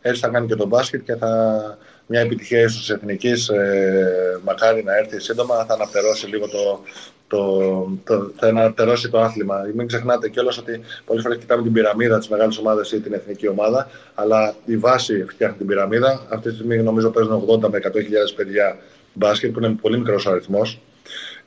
Έτσι 0.00 0.20
θα 0.20 0.28
κάνει 0.28 0.46
και 0.46 0.54
τον 0.54 0.68
μπάσκετ 0.68 1.02
και 1.02 1.14
θα 1.14 1.60
μια 2.06 2.20
επιτυχία 2.20 2.60
ίσως 2.60 2.90
εθνικής, 2.90 3.48
ε, 3.48 4.40
μακάρι 4.44 4.84
να 4.84 4.96
έρθει 4.96 5.20
σύντομα, 5.20 5.64
θα 5.64 5.74
αναπτερώσει 5.74 6.26
λίγο 6.26 6.48
το, 6.48 6.80
το, 7.28 7.62
το, 8.04 8.32
θα 8.36 8.46
αναπτερώσει 8.46 9.08
το 9.10 9.20
άθλημα. 9.20 9.56
Μην 9.74 9.86
ξεχνάτε 9.86 10.28
κιόλας 10.28 10.58
ότι 10.58 10.80
πολλές 11.04 11.22
φορές 11.22 11.38
κοιτάμε 11.38 11.62
την 11.62 11.72
πυραμίδα 11.72 12.18
της 12.18 12.28
μεγάλης 12.28 12.58
ομάδας 12.58 12.92
ή 12.92 13.00
την 13.00 13.12
εθνική 13.12 13.48
ομάδα, 13.48 13.90
αλλά 14.14 14.54
η 14.64 14.76
βάση 14.76 15.24
φτιάχνει 15.28 15.56
την 15.56 15.66
πυραμίδα. 15.66 16.26
Αυτή 16.28 16.48
τη 16.48 16.54
στιγμή 16.54 16.82
νομίζω 16.82 17.10
παίζουν 17.10 17.44
80 17.48 17.68
με 17.70 17.80
100.000 17.82 17.90
παιδιά 18.36 18.76
μπάσκετ, 19.12 19.52
που 19.52 19.64
είναι 19.64 19.76
πολύ 19.80 19.98
μικρός 19.98 20.26
ο 20.26 20.30
αριθμός 20.30 20.80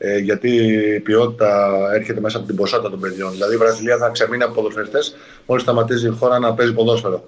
ε, 0.03 0.17
γιατί 0.17 0.49
η 0.95 0.99
ποιότητα 0.99 1.71
έρχεται 1.93 2.19
μέσα 2.19 2.37
από 2.37 2.47
την 2.47 2.55
ποσότητα 2.55 2.89
των 2.89 2.99
παιδιών. 2.99 3.31
Δηλαδή 3.31 3.53
η 3.53 3.57
Βραζιλία 3.57 3.97
θα 3.97 4.09
ξεμείνει 4.09 4.43
από 4.43 4.53
ποδοσφαιριστές 4.53 5.15
μόλις 5.45 5.63
σταματήσει 5.63 6.07
η 6.07 6.09
χώρα 6.09 6.39
να 6.39 6.53
παίζει 6.53 6.73
ποδόσφαιρο. 6.73 7.23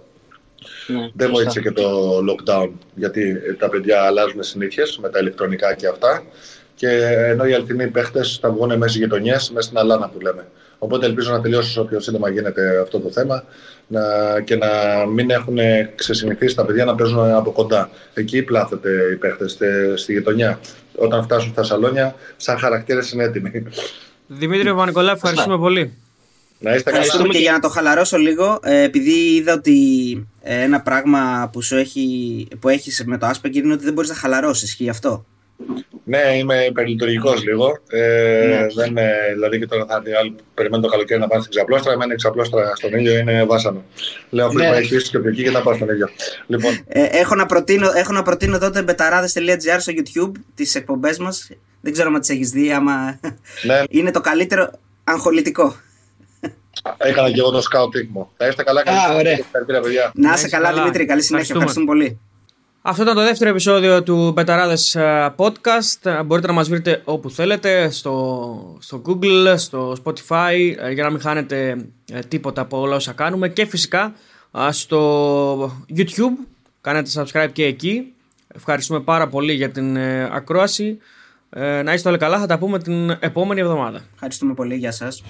Ναι, 0.88 1.10
Δεν 1.14 1.32
βοήθησε 1.32 1.62
και 1.62 1.72
το 1.72 2.18
lockdown, 2.18 2.70
γιατί 2.96 3.36
τα 3.60 3.70
παιδιά 3.70 4.02
αλλάζουν 4.02 4.44
συνήθειες 4.44 5.00
με 5.02 5.10
τα 5.10 5.20
ηλεκτρονικά 5.20 5.74
και 5.74 5.88
αυτά. 5.88 6.24
Και 6.76 6.90
ενώ 7.06 7.46
οι 7.46 7.54
αληθινοί 7.54 7.88
παίχτες 7.88 8.38
θα 8.42 8.50
βγουν 8.50 8.68
μέσα 8.68 8.88
στις 8.88 9.02
γειτονιές, 9.02 9.52
μέσα 9.52 9.68
στην 9.68 9.78
Αλάνα 9.78 10.10
που 10.10 10.20
λέμε. 10.20 10.46
Οπότε 10.78 11.06
ελπίζω 11.06 11.32
να 11.32 11.42
τελειώσει 11.42 11.70
όσο 11.70 11.88
πιο 11.88 12.00
σύντομα 12.00 12.30
γίνεται 12.30 12.80
αυτό 12.82 13.00
το 13.00 13.10
θέμα 13.10 13.44
να, 13.88 14.02
και 14.42 14.56
να 14.56 14.68
μην 15.14 15.30
έχουν 15.30 15.58
ξεσυνηθίσει 15.96 16.56
τα 16.56 16.66
παιδιά 16.66 16.86
να 16.86 16.96
παίζουν 16.96 17.20
από 17.20 17.52
κοντά. 17.52 17.90
Εκεί 18.14 18.42
πλάθεται 18.42 18.90
οι 19.14 19.16
παίχτες, 19.16 19.58
στη 19.96 20.14
γειτονιά. 20.14 20.60
Όταν 20.96 21.24
φτάσουν 21.24 21.52
στα 21.52 21.64
σαλόνια, 21.64 22.16
σαν 22.38 22.58
χαρακτήρες 22.58 23.12
είναι 23.12 23.24
έτοιμοι. 23.24 23.64
Δημήτρη 24.28 24.70
Παπα-Νικολά, 24.70 25.12
ευχαριστούμε 25.12 25.58
πολύ. 25.58 25.94
Να 26.60 26.76
είστε 26.76 26.90
Ευχαριστούμε 26.90 27.28
και 27.28 27.38
για 27.38 27.52
να 27.52 27.60
το 27.60 27.70
χαλαρώσω 27.70 28.18
λίγο, 28.18 28.60
ε, 28.64 28.82
επειδή 28.82 29.12
είδα 29.12 29.54
ότι 29.54 30.28
ε, 30.42 30.62
ένα 30.62 30.82
πράγμα 30.82 31.50
που, 31.52 31.62
σου 31.62 31.76
έχει, 31.76 32.48
που 32.60 32.70
έχεις 32.70 33.04
με 33.06 33.18
το 33.18 33.30
Asperger 33.30 33.56
είναι 33.56 33.74
ότι 33.74 33.84
δεν 33.84 33.94
μπορείς 33.94 34.10
να 34.10 34.16
χαλαρώσεις, 34.16 34.70
ισχύει 34.70 34.90
αυτό. 34.90 35.26
Ναι, 36.06 36.38
είμαι 36.38 36.66
υπερλειτουργικός 36.70 37.44
λίγο. 37.44 37.78
Ε, 37.90 38.46
ναι. 38.48 38.68
δεν, 38.74 38.96
δηλαδή 39.34 39.60
και 39.60 39.68
τώρα 39.68 39.86
θα 39.86 40.02
άλλοι 40.20 40.36
περιμένουν 40.54 40.86
το 40.86 40.92
καλοκαίρι 40.92 41.20
να 41.20 41.28
πάνε 41.28 41.42
στην 41.42 41.54
ξαπλώστρα. 41.54 41.94
Εμένα 41.94 42.14
η 42.14 42.16
ξαπλώστρα 42.16 42.76
στον 42.76 42.94
ήλιο 42.94 43.18
είναι 43.18 43.46
βάσανο. 43.46 43.84
Λέω 44.30 44.46
αφού 44.46 44.58
ναι. 44.58 44.70
πάει 44.70 44.88
και 44.88 45.18
από 45.18 45.28
εκεί 45.28 45.44
και 45.44 45.52
να 45.52 45.62
πάω 45.62 45.74
στον 45.74 45.90
ήλιο. 45.90 46.10
Λοιπόν. 46.48 46.80
Ε, 46.88 47.04
έχω, 47.04 47.36
να 47.36 47.46
προτείνω, 47.46 47.92
έχω 47.96 48.14
να 48.14 48.22
προτείνω 48.22 48.58
τότε 48.58 48.82
μπεταράδε.gr 48.82 49.78
στο 49.80 49.94
YouTube 49.96 50.32
τις 50.56 50.76
εκπομπές 50.76 51.18
μας. 51.18 51.50
Δεν 51.82 51.92
ξέρω 51.92 52.12
αν 52.14 52.20
τις 52.20 52.30
έχεις 52.30 52.50
δει, 52.50 52.72
άμα. 52.72 53.20
Ναι. 53.64 53.82
είναι 53.90 54.12
το 54.12 54.22
καλύτερο 54.22 54.72
αγχολητικό. 55.04 55.76
Έκανα 56.98 57.32
και 57.32 57.40
εγώ 57.40 57.50
το 57.50 57.60
scouting 57.72 58.08
μου. 58.12 58.30
Θα 58.38 58.48
είστε 58.48 58.64
καλά, 58.64 58.84
καλή 58.84 58.98
Να 60.14 60.34
είσαι 60.34 60.50
καλά, 60.50 60.74
Δημήτρη. 60.74 61.06
Καλή 61.06 61.22
συνέχεια. 61.22 61.56
Ευχαριστούμε 61.56 61.86
πολύ. 61.86 62.20
Αυτό 62.86 63.02
ήταν 63.02 63.16
το 63.16 63.24
δεύτερο 63.24 63.50
επεισόδιο 63.50 64.04
του 64.04 64.32
Μπεταράδες 64.32 64.96
ε, 64.96 65.34
Podcast. 65.38 66.06
Ε, 66.06 66.24
μπορείτε 66.24 66.48
να 66.48 66.54
μας 66.54 66.70
βρείτε 66.70 67.02
όπου 67.06 67.30
θέλετε, 67.30 67.90
στο, 67.90 68.78
στο 68.80 69.02
Google, 69.06 69.54
στο 69.56 69.96
Spotify, 70.04 70.76
ε, 70.78 70.92
για 70.92 71.04
να 71.04 71.10
μην 71.10 71.22
χάνετε 71.22 71.86
τίποτα 72.28 72.62
από 72.62 72.80
όλα 72.80 72.96
όσα 72.96 73.12
κάνουμε. 73.14 73.50
Και 73.50 73.66
φυσικά 73.66 74.14
στο 74.70 75.84
YouTube, 75.96 76.46
κάνετε 76.82 77.10
subscribe 77.14 77.50
και 77.52 77.66
εκεί. 77.66 78.14
Ευχαριστούμε 78.56 79.00
πάρα 79.00 79.28
πολύ 79.28 79.54
για 79.54 79.70
την 79.70 79.98
ακρόαση. 80.32 80.98
Να 81.84 81.94
είστε 81.94 82.10
όλοι 82.10 82.18
καλά, 82.18 82.40
θα 82.40 82.46
τα 82.46 82.58
πούμε 82.58 82.80
την 82.80 83.10
επόμενη 83.10 83.60
εβδομάδα. 83.62 84.02
Ευχαριστούμε 84.14 84.54
πολύ, 84.54 84.76
γεια 84.76 84.92
σας. 84.92 85.24